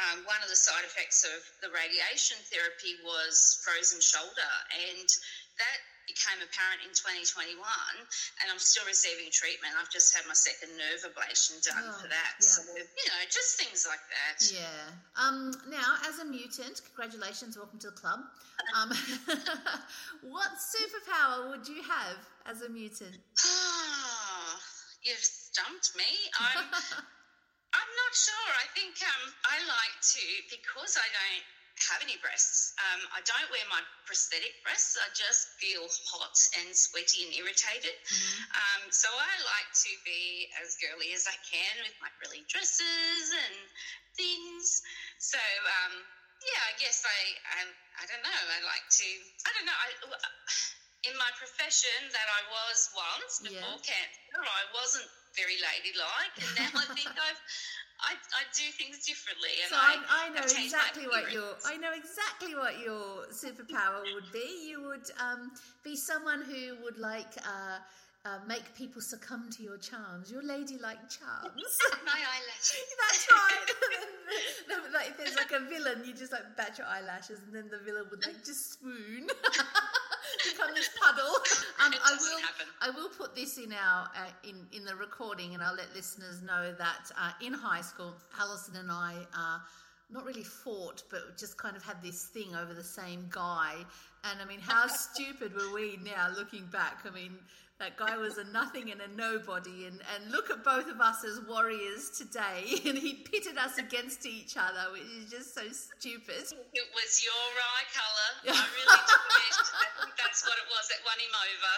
um, 0.00 0.18
one 0.24 0.40
of 0.44 0.48
the 0.48 0.58
side 0.58 0.84
effects 0.84 1.24
of 1.24 1.40
the 1.60 1.72
radiation 1.72 2.40
therapy 2.48 2.96
was 3.04 3.60
frozen 3.64 4.00
shoulder, 4.00 4.52
and 4.72 5.08
that 5.60 5.78
became 6.10 6.38
apparent 6.42 6.82
in 6.86 6.92
2021, 6.94 7.58
and 7.60 8.46
I'm 8.50 8.58
still 8.58 8.84
receiving 8.88 9.30
treatment. 9.30 9.74
I've 9.78 9.90
just 9.92 10.10
had 10.14 10.26
my 10.26 10.34
second 10.36 10.74
nerve 10.76 11.02
ablation 11.06 11.58
done 11.62 11.82
Oh, 11.86 11.96
for 12.02 12.08
that. 12.10 12.32
yeah. 12.40 12.46
So 12.46 12.60
you 12.76 13.06
know, 13.08 13.20
just 13.30 13.56
things 13.60 13.86
like 13.88 14.02
that. 14.10 14.36
yeah 14.50 14.86
um 15.20 15.52
now 15.68 15.96
as 16.08 16.18
a 16.18 16.24
mutant 16.24 16.80
congratulations 16.88 17.56
welcome 17.56 17.78
to 17.78 17.90
the 17.92 17.96
club 17.96 18.20
um 18.74 18.88
what 20.32 20.50
superpower 20.56 21.50
would 21.50 21.66
you 21.68 21.82
have 21.82 22.16
as 22.46 22.62
a 22.62 22.68
mutant 22.68 23.16
Ah, 23.44 24.56
you've 25.02 25.18
stumped 25.18 25.92
me. 25.96 26.06
I'm, 26.38 26.64
I'm 27.78 27.92
not 28.02 28.12
sure. 28.14 28.50
I 28.60 28.66
think 28.76 28.94
um, 29.02 29.22
I 29.44 29.56
like 29.66 29.96
to 30.00 30.24
because 30.52 30.94
I 31.00 31.08
don't 31.10 31.44
have 31.90 32.02
any 32.04 32.18
breasts. 32.22 32.72
Um, 32.78 33.00
I 33.10 33.20
don't 33.26 33.48
wear 33.50 33.64
my 33.70 33.82
prosthetic 34.06 34.54
breasts. 34.62 34.94
I 35.00 35.08
just 35.16 35.48
feel 35.58 35.86
hot 36.12 36.36
and 36.62 36.70
sweaty 36.76 37.26
and 37.26 37.32
irritated. 37.34 37.96
Um, 38.54 38.82
so 38.90 39.08
I 39.10 39.32
like 39.46 39.70
to 39.86 39.92
be 40.04 40.46
as 40.62 40.76
girly 40.78 41.10
as 41.16 41.24
I 41.26 41.36
can 41.46 41.74
with 41.82 41.94
my 41.98 42.10
frilly 42.20 42.44
dresses 42.46 43.26
and 43.32 43.56
things. 44.16 44.82
So 45.18 45.38
um, 45.38 45.94
yeah, 46.42 46.62
I 46.68 46.74
guess 46.78 47.02
I, 47.06 47.20
I 47.58 47.60
I 48.02 48.04
don't 48.10 48.24
know. 48.24 48.42
I 48.50 48.60
like 48.66 48.86
to. 49.02 49.08
I 49.46 49.50
don't 49.54 49.66
know. 49.66 49.78
I, 49.78 49.88
in 51.10 51.14
my 51.18 51.30
profession 51.34 51.98
that 52.14 52.28
I 52.30 52.42
was 52.50 52.78
once 52.94 53.34
Yeah. 53.42 53.58
before 53.58 53.78
cancer, 53.82 54.38
I 54.38 54.64
wasn't 54.74 55.08
very 55.34 55.56
ladylike, 55.58 56.34
and 56.38 56.52
now 56.60 56.72
I 56.78 56.86
think 56.94 57.10
I've 57.26 57.40
I, 58.02 58.14
I 58.14 58.42
do 58.50 58.66
things 58.74 59.06
differently. 59.06 59.54
And 59.62 59.70
So 59.70 59.76
I, 59.78 60.26
I 60.26 60.28
know 60.34 60.42
exactly 60.42 61.06
what 61.06 61.32
your 61.32 61.54
I 61.66 61.76
know 61.76 61.92
exactly 61.94 62.54
what 62.54 62.78
your 62.82 63.30
superpower 63.30 64.02
would 64.14 64.30
be. 64.32 64.66
You 64.68 64.82
would 64.82 65.06
um, 65.22 65.52
be 65.84 65.96
someone 65.96 66.42
who 66.42 66.82
would 66.82 66.98
like 66.98 67.30
uh, 67.46 67.78
uh, 68.24 68.38
make 68.46 68.74
people 68.74 69.00
succumb 69.02 69.50
to 69.50 69.62
your 69.62 69.78
charms. 69.78 70.30
Your 70.30 70.42
ladylike 70.42 71.06
charms. 71.10 71.72
my 72.06 72.18
eyelashes. 72.18 72.86
That's 73.00 73.26
right. 73.30 73.70
Like 74.92 75.08
if 75.08 75.16
there's 75.16 75.36
like 75.36 75.52
a 75.52 75.60
villain, 75.60 76.04
you 76.04 76.12
just 76.12 76.32
like 76.32 76.56
bat 76.56 76.76
your 76.76 76.86
eyelashes, 76.86 77.40
and 77.46 77.54
then 77.54 77.68
the 77.70 77.78
villain 77.78 78.04
would 78.10 78.24
like 78.24 78.44
just 78.44 78.78
swoon, 78.78 79.26
become 80.50 80.74
this 80.74 80.90
puddle. 81.00 81.34
Um, 81.82 81.92
I 81.92 82.12
will. 82.12 82.38
happen. 82.38 82.66
I 82.80 82.90
will 82.90 83.08
put 83.08 83.34
this 83.34 83.58
in 83.58 83.72
our 83.72 84.04
uh, 84.04 84.48
in 84.48 84.54
in 84.70 84.84
the 84.84 84.94
recording, 84.94 85.54
and 85.54 85.62
I'll 85.62 85.74
let 85.74 85.92
listeners 85.96 86.40
know 86.40 86.72
that 86.78 87.10
uh, 87.18 87.32
in 87.44 87.52
high 87.52 87.80
school, 87.80 88.14
Alison 88.38 88.76
and 88.76 88.90
I. 88.90 89.16
Uh, 89.36 89.58
not 90.12 90.24
really 90.26 90.44
fought, 90.44 91.02
but 91.10 91.38
just 91.38 91.56
kind 91.56 91.74
of 91.74 91.82
had 91.82 92.02
this 92.02 92.26
thing 92.26 92.54
over 92.54 92.74
the 92.74 92.84
same 92.84 93.26
guy. 93.30 93.76
And 94.24 94.40
I 94.40 94.44
mean, 94.44 94.60
how 94.60 94.86
stupid 94.88 95.54
were 95.54 95.72
we 95.74 95.98
now 96.04 96.28
looking 96.36 96.66
back? 96.66 96.98
I 97.06 97.10
mean, 97.10 97.32
that 97.80 97.96
guy 97.96 98.16
was 98.16 98.38
a 98.38 98.44
nothing 98.52 98.92
and 98.92 99.00
a 99.00 99.08
nobody. 99.16 99.86
And, 99.86 99.98
and 100.14 100.30
look 100.30 100.50
at 100.50 100.62
both 100.62 100.88
of 100.88 101.00
us 101.00 101.24
as 101.24 101.40
warriors 101.48 102.10
today. 102.10 102.78
And 102.92 102.98
he 102.98 103.14
pitted 103.14 103.56
us 103.56 103.78
against 103.78 104.26
each 104.26 104.56
other, 104.56 104.92
which 104.92 105.02
is 105.02 105.30
just 105.30 105.54
so 105.54 105.62
stupid. 105.70 106.44
It 106.74 106.88
was 106.94 107.10
your 107.24 107.48
eye 107.56 107.88
colour. 107.94 108.28
I 108.58 108.66
really 108.68 109.00
took 109.08 109.26
it. 109.38 109.56
I 109.72 109.86
think 110.02 110.12
that's 110.18 110.44
what 110.44 110.58
it 110.58 110.68
was 110.68 110.84
that 110.92 111.00
won 111.06 111.18
him 111.18 111.34
over. 111.48 111.72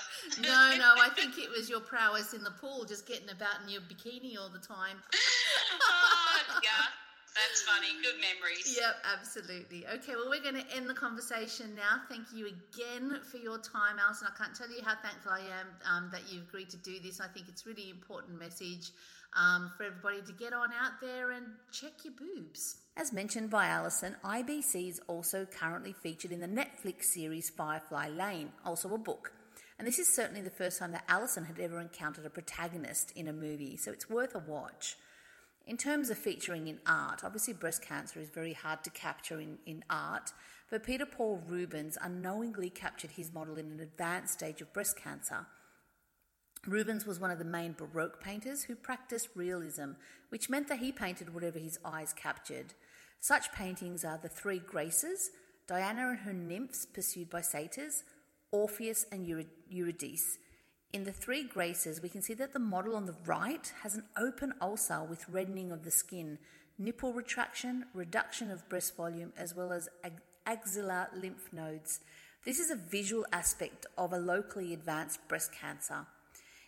No, 0.49 0.77
no, 0.79 0.91
I 1.01 1.09
think 1.15 1.39
it 1.39 1.51
was 1.51 1.71
your 1.71 1.81
prowess 1.81 2.33
in 2.35 2.43
the 2.43 2.51
pool, 2.51 2.85
just 2.85 3.07
getting 3.07 3.31
about 3.31 3.63
in 3.63 3.69
your 3.69 3.83
bikini 3.83 4.37
all 4.39 4.49
the 4.49 4.59
time. 4.59 4.97
oh, 5.15 6.61
yeah, 6.63 6.89
that's 7.35 7.63
funny. 7.63 7.89
Good 8.03 8.21
memories. 8.23 8.79
Yep, 8.79 8.95
absolutely. 9.19 9.87
Okay, 9.87 10.15
well, 10.15 10.31
we're 10.31 10.43
going 10.43 10.63
to 10.63 10.77
end 10.77 10.89
the 10.89 10.95
conversation 10.95 11.75
now. 11.75 12.03
Thank 12.09 12.33
you 12.33 12.47
again 12.47 13.21
for 13.31 13.39
your 13.39 13.59
time, 13.59 13.99
Alison. 13.99 14.29
I 14.33 14.39
can't 14.39 14.55
tell 14.55 14.71
you 14.71 14.83
how 14.85 14.95
thankful 15.03 15.33
I 15.33 15.41
am 15.41 15.67
um, 15.91 16.11
that 16.13 16.33
you 16.33 16.41
agreed 16.41 16.71
to 16.71 16.77
do 16.79 17.01
this. 17.01 17.21
I 17.21 17.27
think 17.29 17.49
it's 17.49 17.67
really 17.67 17.91
important 17.91 18.39
message 18.39 18.91
um, 19.37 19.73
for 19.77 19.85
everybody 19.85 20.23
to 20.23 20.33
get 20.33 20.53
on 20.53 20.71
out 20.73 21.01
there 21.01 21.33
and 21.33 21.47
check 21.73 21.93
your 22.05 22.15
boobs. 22.15 22.77
As 22.97 23.13
mentioned 23.13 23.51
by 23.51 23.67
Alison, 23.67 24.15
IBC 24.25 24.89
is 24.89 25.01
also 25.09 25.45
currently 25.45 25.93
featured 25.93 26.31
in 26.31 26.41
the 26.41 26.47
Netflix 26.47 27.05
series 27.05 27.51
Firefly 27.51 28.09
Lane, 28.09 28.51
also 28.65 28.95
a 28.95 28.99
book. 28.99 29.33
And 29.79 29.89
this 29.89 29.99
is 29.99 30.15
certainly 30.15 30.41
the 30.41 30.51
first 30.51 30.79
time 30.79 30.93
that 30.93 31.05
Alison 31.09 31.45
had 31.47 31.59
ever 31.59 31.81
encountered 31.81 32.25
a 32.25 32.31
protagonist 32.31 33.13
in 33.17 33.27
a 33.27 33.33
movie, 33.33 33.77
so 33.77 33.91
it's 33.91 34.09
worth 34.09 34.37
a 34.37 34.39
watch. 34.39 34.97
In 35.67 35.79
terms 35.79 36.11
of 36.11 36.19
featuring 36.19 36.69
in 36.69 36.81
art, 36.87 37.25
obviously 37.25 37.55
breast 37.55 37.81
cancer 37.81 38.21
is 38.21 38.29
very 38.29 38.53
hard 38.53 38.85
to 38.85 38.91
capture 38.91 39.41
in, 39.41 39.59
in 39.65 39.83
art, 39.89 40.33
but 40.71 40.85
Peter 40.85 41.07
Paul 41.07 41.43
Rubens 41.47 41.97
unknowingly 42.01 42.69
captured 42.69 43.13
his 43.13 43.33
model 43.33 43.57
in 43.57 43.67
an 43.67 43.81
advanced 43.81 44.35
stage 44.35 44.61
of 44.61 44.73
breast 44.75 44.97
cancer. 44.97 45.47
Rubens 46.67 47.07
was 47.07 47.21
one 47.21 47.31
of 47.31 47.39
the 47.39 47.45
main 47.45 47.73
Baroque 47.73 48.23
painters 48.23 48.65
who 48.65 48.75
practiced 48.75 49.29
realism, 49.35 49.93
which 50.29 50.51
meant 50.51 50.69
that 50.69 50.81
he 50.81 50.93
painted 50.93 51.33
whatever 51.33 51.59
his 51.59 51.79
eyes 51.85 52.13
captured. 52.13 52.75
Such 53.21 53.53
paintings 53.53 54.05
are 54.05 54.19
the 54.23 54.29
Three 54.29 54.59
Graces, 54.59 55.31
Diana 55.67 56.11
and 56.11 56.19
her 56.21 56.33
nymphs 56.33 56.85
pursued 56.85 57.31
by 57.31 57.41
satyrs, 57.41 58.05
Orpheus 58.51 59.07
and 59.11 59.27
Eurydice. 59.69 60.39
In 60.95 61.03
the 61.03 61.11
Three 61.11 61.43
Graces, 61.43 62.01
we 62.01 62.09
can 62.09 62.23
see 62.23 62.35
that 62.35 62.53
the 62.53 62.61
model 62.61 62.95
on 62.95 63.07
the 63.07 63.17
right 63.27 63.73
has 63.83 63.97
an 63.97 64.05
open 64.17 64.55
ulcer 64.61 65.03
with 65.03 65.29
reddening 65.29 65.73
of 65.73 65.83
the 65.83 65.91
skin, 65.91 66.39
nipple 66.79 67.13
retraction, 67.13 67.87
reduction 67.93 68.49
of 68.49 68.69
breast 68.69 68.97
volume, 68.97 69.33
as 69.37 69.57
well 69.57 69.73
as 69.73 69.89
ag- 70.05 70.21
lymph 71.17 71.53
nodes. 71.53 71.99
This 72.45 72.61
is 72.61 72.71
a 72.71 72.77
visual 72.77 73.27
aspect 73.33 73.87
of 73.99 74.13
a 74.13 74.21
locally 74.21 74.73
advanced 74.73 75.19
breast 75.27 75.51
cancer. 75.53 76.07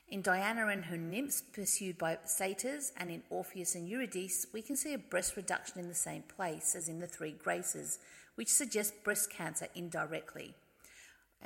In 0.09 0.23
Diana 0.23 0.67
and 0.67 0.87
her 0.87 0.97
nymphs, 0.97 1.41
pursued 1.41 1.97
by 1.97 2.19
satyrs, 2.25 2.91
and 2.97 3.11
in 3.11 3.23
Orpheus 3.31 3.77
and 3.77 3.89
Eurydice, 3.89 4.49
we 4.53 4.61
can 4.61 4.75
see 4.75 4.93
a 4.93 4.99
breast 4.99 5.37
reduction 5.37 5.79
in 5.79 5.87
the 5.87 5.95
same 5.95 6.23
place 6.23 6.75
as 6.75 6.89
in 6.89 6.99
the 6.99 7.07
Three 7.07 7.31
Graces, 7.31 8.01
which 8.35 8.49
suggests 8.49 8.93
breast 9.05 9.31
cancer 9.31 9.69
indirectly. 9.77 10.57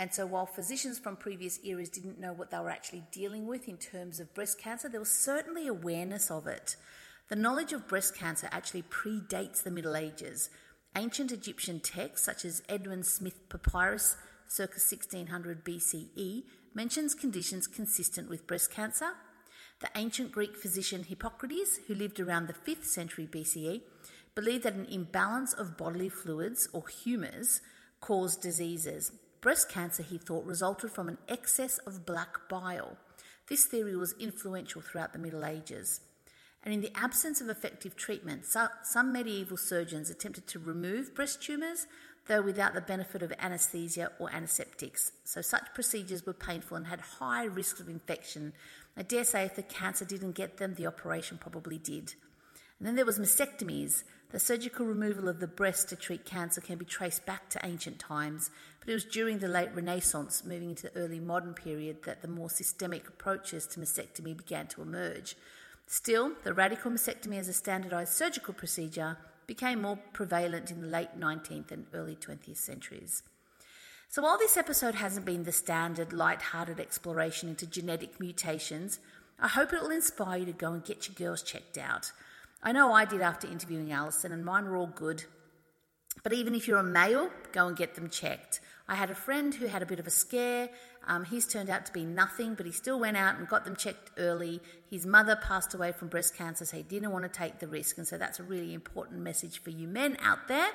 And 0.01 0.15
so, 0.15 0.25
while 0.25 0.47
physicians 0.47 0.99
from 0.99 1.17
previous 1.17 1.63
eras 1.63 1.91
didn't 1.91 2.19
know 2.19 2.33
what 2.33 2.51
they 2.51 2.59
were 2.59 2.71
actually 2.71 3.05
dealing 3.13 3.47
with 3.47 3.69
in 3.69 3.77
terms 3.77 4.19
of 4.19 4.33
breast 4.33 4.59
cancer, 4.59 4.89
there 4.89 4.99
was 4.99 5.13
certainly 5.13 5.67
awareness 5.67 6.31
of 6.31 6.47
it. 6.47 6.77
The 7.29 7.37
knowledge 7.37 7.75
of 7.75 7.87
breast 7.87 8.17
cancer 8.17 8.49
actually 8.51 8.85
predates 8.85 9.63
the 9.63 9.71
Middle 9.71 9.95
Ages. 9.95 10.49
Ancient 10.97 11.33
Egyptian 11.33 11.81
texts, 11.81 12.25
such 12.25 12.47
as 12.47 12.63
Edwin 12.67 13.03
Smith 13.03 13.47
Papyrus, 13.51 14.17
circa 14.49 14.79
1600 14.79 15.67
BCE, 15.67 16.45
mentions 16.73 17.15
conditions 17.15 17.67
consistent 17.67 18.31
with 18.31 18.47
breast 18.47 18.73
cancer. 18.73 19.11
The 19.81 19.91
ancient 19.97 20.33
Greek 20.33 20.57
physician 20.57 21.05
Hippocrates, 21.05 21.79
who 21.89 21.95
lived 21.95 22.21
around 22.21 22.47
the 22.47 22.55
5th 22.55 22.87
century 22.87 23.29
BCE, 23.31 23.83
believed 24.35 24.65
that 24.65 24.73
an 24.73 24.87
imbalance 24.87 25.53
of 25.53 25.77
bodily 25.77 26.09
fluids, 26.09 26.71
or 26.73 26.89
humours, 26.89 27.61
caused 28.01 28.41
diseases. 28.41 29.13
Breast 29.41 29.71
cancer, 29.71 30.03
he 30.03 30.19
thought, 30.19 30.45
resulted 30.45 30.91
from 30.91 31.09
an 31.09 31.19
excess 31.29 31.79
of 31.79 32.05
black 32.05 32.49
bile. 32.49 32.99
This 33.49 33.65
theory 33.65 33.97
was 33.97 34.15
influential 34.21 34.83
throughout 34.83 35.13
the 35.13 35.19
Middle 35.19 35.45
Ages. 35.45 36.01
And 36.63 36.75
in 36.75 36.83
the 36.83 36.93
absence 36.95 37.41
of 37.41 37.49
effective 37.49 37.97
treatment, 37.97 38.45
so- 38.45 38.69
some 38.83 39.13
medieval 39.13 39.57
surgeons 39.57 40.11
attempted 40.11 40.47
to 40.49 40.59
remove 40.59 41.15
breast 41.15 41.43
tumours, 41.43 41.87
though 42.27 42.43
without 42.43 42.75
the 42.75 42.83
benefit 42.83 43.23
of 43.23 43.33
anaesthesia 43.39 44.13
or 44.19 44.31
antiseptics. 44.31 45.13
So 45.25 45.41
such 45.41 45.73
procedures 45.75 46.27
were 46.27 46.35
painful 46.35 46.77
and 46.77 46.87
had 46.87 47.01
high 47.01 47.45
risks 47.45 47.81
of 47.81 47.89
infection. 47.89 48.53
I 48.97 49.03
dare 49.03 49.25
say 49.25 49.45
if 49.45 49.57
the 49.57 49.63
cancer 49.63 50.05
didn't 50.05 50.33
get 50.33 50.59
them, 50.59 50.75
the 50.75 50.87
operation 50.87 51.39
probably 51.39 51.79
did. 51.79 52.15
And 52.79 52.87
then 52.87 52.95
there 52.95 53.07
was 53.07 53.19
mastectomies. 53.19 54.05
The 54.31 54.39
surgical 54.39 54.87
removal 54.87 55.29
of 55.29 55.41
the 55.41 55.49
breast 55.49 55.89
to 55.89 55.97
treat 55.97 56.25
cancer 56.25 56.61
can 56.61 56.79
be 56.79 56.85
traced 56.85 57.27
back 57.27 57.51
to 57.51 57.67
ancient 57.67 57.99
times, 57.99 58.51
but 58.79 58.89
it 58.89 58.95
was 58.95 59.05
during 59.05 59.39
the 59.39 59.49
late 59.49 59.75
Renaissance, 59.75 60.45
moving 60.45 60.71
into 60.71 60.85
the 60.85 60.97
early 60.97 61.19
modern 61.19 61.53
period, 61.53 62.05
that 62.05 62.23
the 62.23 62.29
more 62.29 62.49
systemic 62.49 63.09
approaches 63.09 63.67
to 63.67 63.81
mastectomy 63.81 64.37
began 64.37 64.69
to 64.69 64.83
emerge. 64.83 65.35
Still, 65.89 66.33
the 66.45 66.55
radical 66.55 66.93
mastectomy 66.93 67.41
as 67.41 67.49
a 67.49 67.53
standardized 67.53 68.13
surgical 68.13 68.55
procedure 68.55 69.19
became 69.49 69.83
more 69.83 69.99
prevalent 70.13 70.71
in 70.71 70.81
the 70.81 70.87
late 70.87 71.19
19th 71.19 71.73
and 71.73 71.87
early 71.93 72.15
20th 72.15 72.57
centuries. 72.57 73.25
So, 74.09 74.23
while 74.23 74.39
this 74.39 74.57
episode 74.57 74.95
hasn't 74.95 75.27
been 75.27 75.43
the 75.43 75.51
standard 75.51 76.13
light-hearted 76.13 76.79
exploration 76.79 77.49
into 77.49 77.67
genetic 77.67 78.21
mutations, 78.21 79.01
I 79.41 79.49
hope 79.49 79.73
it 79.73 79.83
will 79.83 79.91
inspire 79.91 80.39
you 80.39 80.47
to 80.47 80.53
go 80.53 80.73
and 80.73 80.85
get 80.85 81.09
your 81.09 81.17
girls 81.17 81.43
checked 81.43 81.77
out. 81.77 82.13
I 82.63 82.73
know 82.73 82.93
I 82.93 83.05
did 83.05 83.23
after 83.23 83.47
interviewing 83.47 83.93
Alison, 83.93 84.33
and 84.33 84.45
mine 84.45 84.67
were 84.67 84.77
all 84.77 84.87
good. 84.87 85.25
But 86.23 86.33
even 86.33 86.55
if 86.55 86.69
you're 86.69 86.79
a 86.79 86.83
male, 86.83 87.31
go 87.53 87.69
and 87.69 87.77
get 87.77 87.95
them 87.95 88.11
checked. 88.11 88.61
I 88.87 88.97
had 88.97 89.11
a 89.11 89.15
friend 89.15 89.55
who 89.55 89.67
had 89.67 89.83
a 89.83 89.87
bit 89.87 90.01
of 90.01 90.07
a 90.07 90.11
scare. 90.11 90.69
Um, 91.07 91.25
turned 91.25 91.71
out 91.71 91.87
to 91.87 91.93
be 91.93 92.05
nothing, 92.05 92.55
but 92.55 92.67
he 92.67 92.73
still 92.73 93.01
went 93.01 93.17
out 93.17 93.39
and 93.39 93.49
got 93.49 93.65
them 93.65 93.77
checked 93.77 94.11
early. 94.19 94.61
His 94.91 95.07
mother 95.07 95.37
passed 95.37 95.75
away 95.75 95.93
from 95.93 96.09
breast 96.09 96.37
cancer, 96.37 96.65
so 96.65 96.77
he 96.77 96.83
didn't 96.83 97.11
want 97.11 97.25
to 97.25 97.31
take 97.31 97.59
the 97.59 97.69
risk. 97.69 97.99
And 97.99 98.07
so 98.07 98.19
that's 98.19 98.41
a 98.41 98.43
really 98.43 98.75
important 98.75 99.21
message 99.21 99.63
for 99.63 99.71
you 99.71 99.89
men 99.89 100.17
out 100.21 100.49
there. 100.49 100.69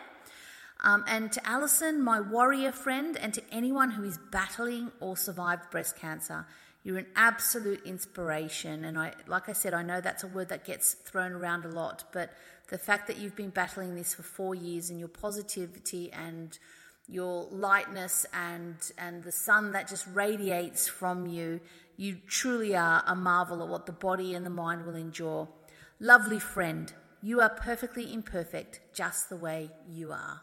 Um, 0.84 1.06
and 1.08 1.32
to 1.32 1.48
Alison, 1.48 2.02
my 2.02 2.20
warrior 2.20 2.72
friend, 2.72 3.18
and 3.18 3.34
to 3.34 3.44
anyone 3.52 3.92
who 3.92 4.04
is 4.04 4.18
battling 4.32 4.92
or 5.00 5.16
survived 5.16 5.70
breast 5.70 5.98
cancer, 5.98 6.46
you're 6.86 7.00
an 7.00 7.08
absolute 7.16 7.82
inspiration. 7.84 8.86
And 8.86 8.98
I, 8.98 9.12
like 9.26 9.50
I 9.50 9.54
said, 9.54 9.74
I 9.74 9.82
know 9.82 10.00
that's 10.00 10.24
a 10.24 10.28
word 10.28 10.50
that 10.50 10.64
gets 10.64 10.94
thrown 10.94 11.32
around 11.32 11.66
a 11.66 11.68
lot, 11.68 12.04
but 12.14 12.30
the 12.70 12.78
fact 12.78 13.08
that 13.08 13.18
you've 13.18 13.36
been 13.36 13.50
battling 13.50 13.96
this 13.96 14.14
for 14.14 14.22
four 14.22 14.54
years 14.54 14.92
and 14.92 15.00
your 15.00 15.10
positivity 15.10 16.14
and 16.14 16.58
your 17.08 17.48
lightness 17.52 18.26
and 18.34 18.76
and 18.98 19.24
the 19.24 19.32
sun 19.32 19.72
that 19.72 19.88
just 19.88 20.06
radiates 20.14 20.88
from 20.88 21.26
you, 21.26 21.60
you 21.98 22.18
truly 22.28 22.76
are 22.76 23.04
a 23.08 23.16
marvel 23.16 23.64
at 23.64 23.68
what 23.68 23.88
the 23.88 23.92
body 23.92 24.36
and 24.36 24.46
the 24.46 24.52
mind 24.52 24.86
will 24.86 24.96
endure. 24.96 25.48
Lovely 26.00 26.40
friend, 26.40 26.94
you 27.20 27.42
are 27.42 27.50
perfectly 27.50 28.14
imperfect, 28.14 28.80
just 28.94 29.30
the 29.30 29.36
way 29.36 29.72
you 29.90 30.12
are. 30.12 30.42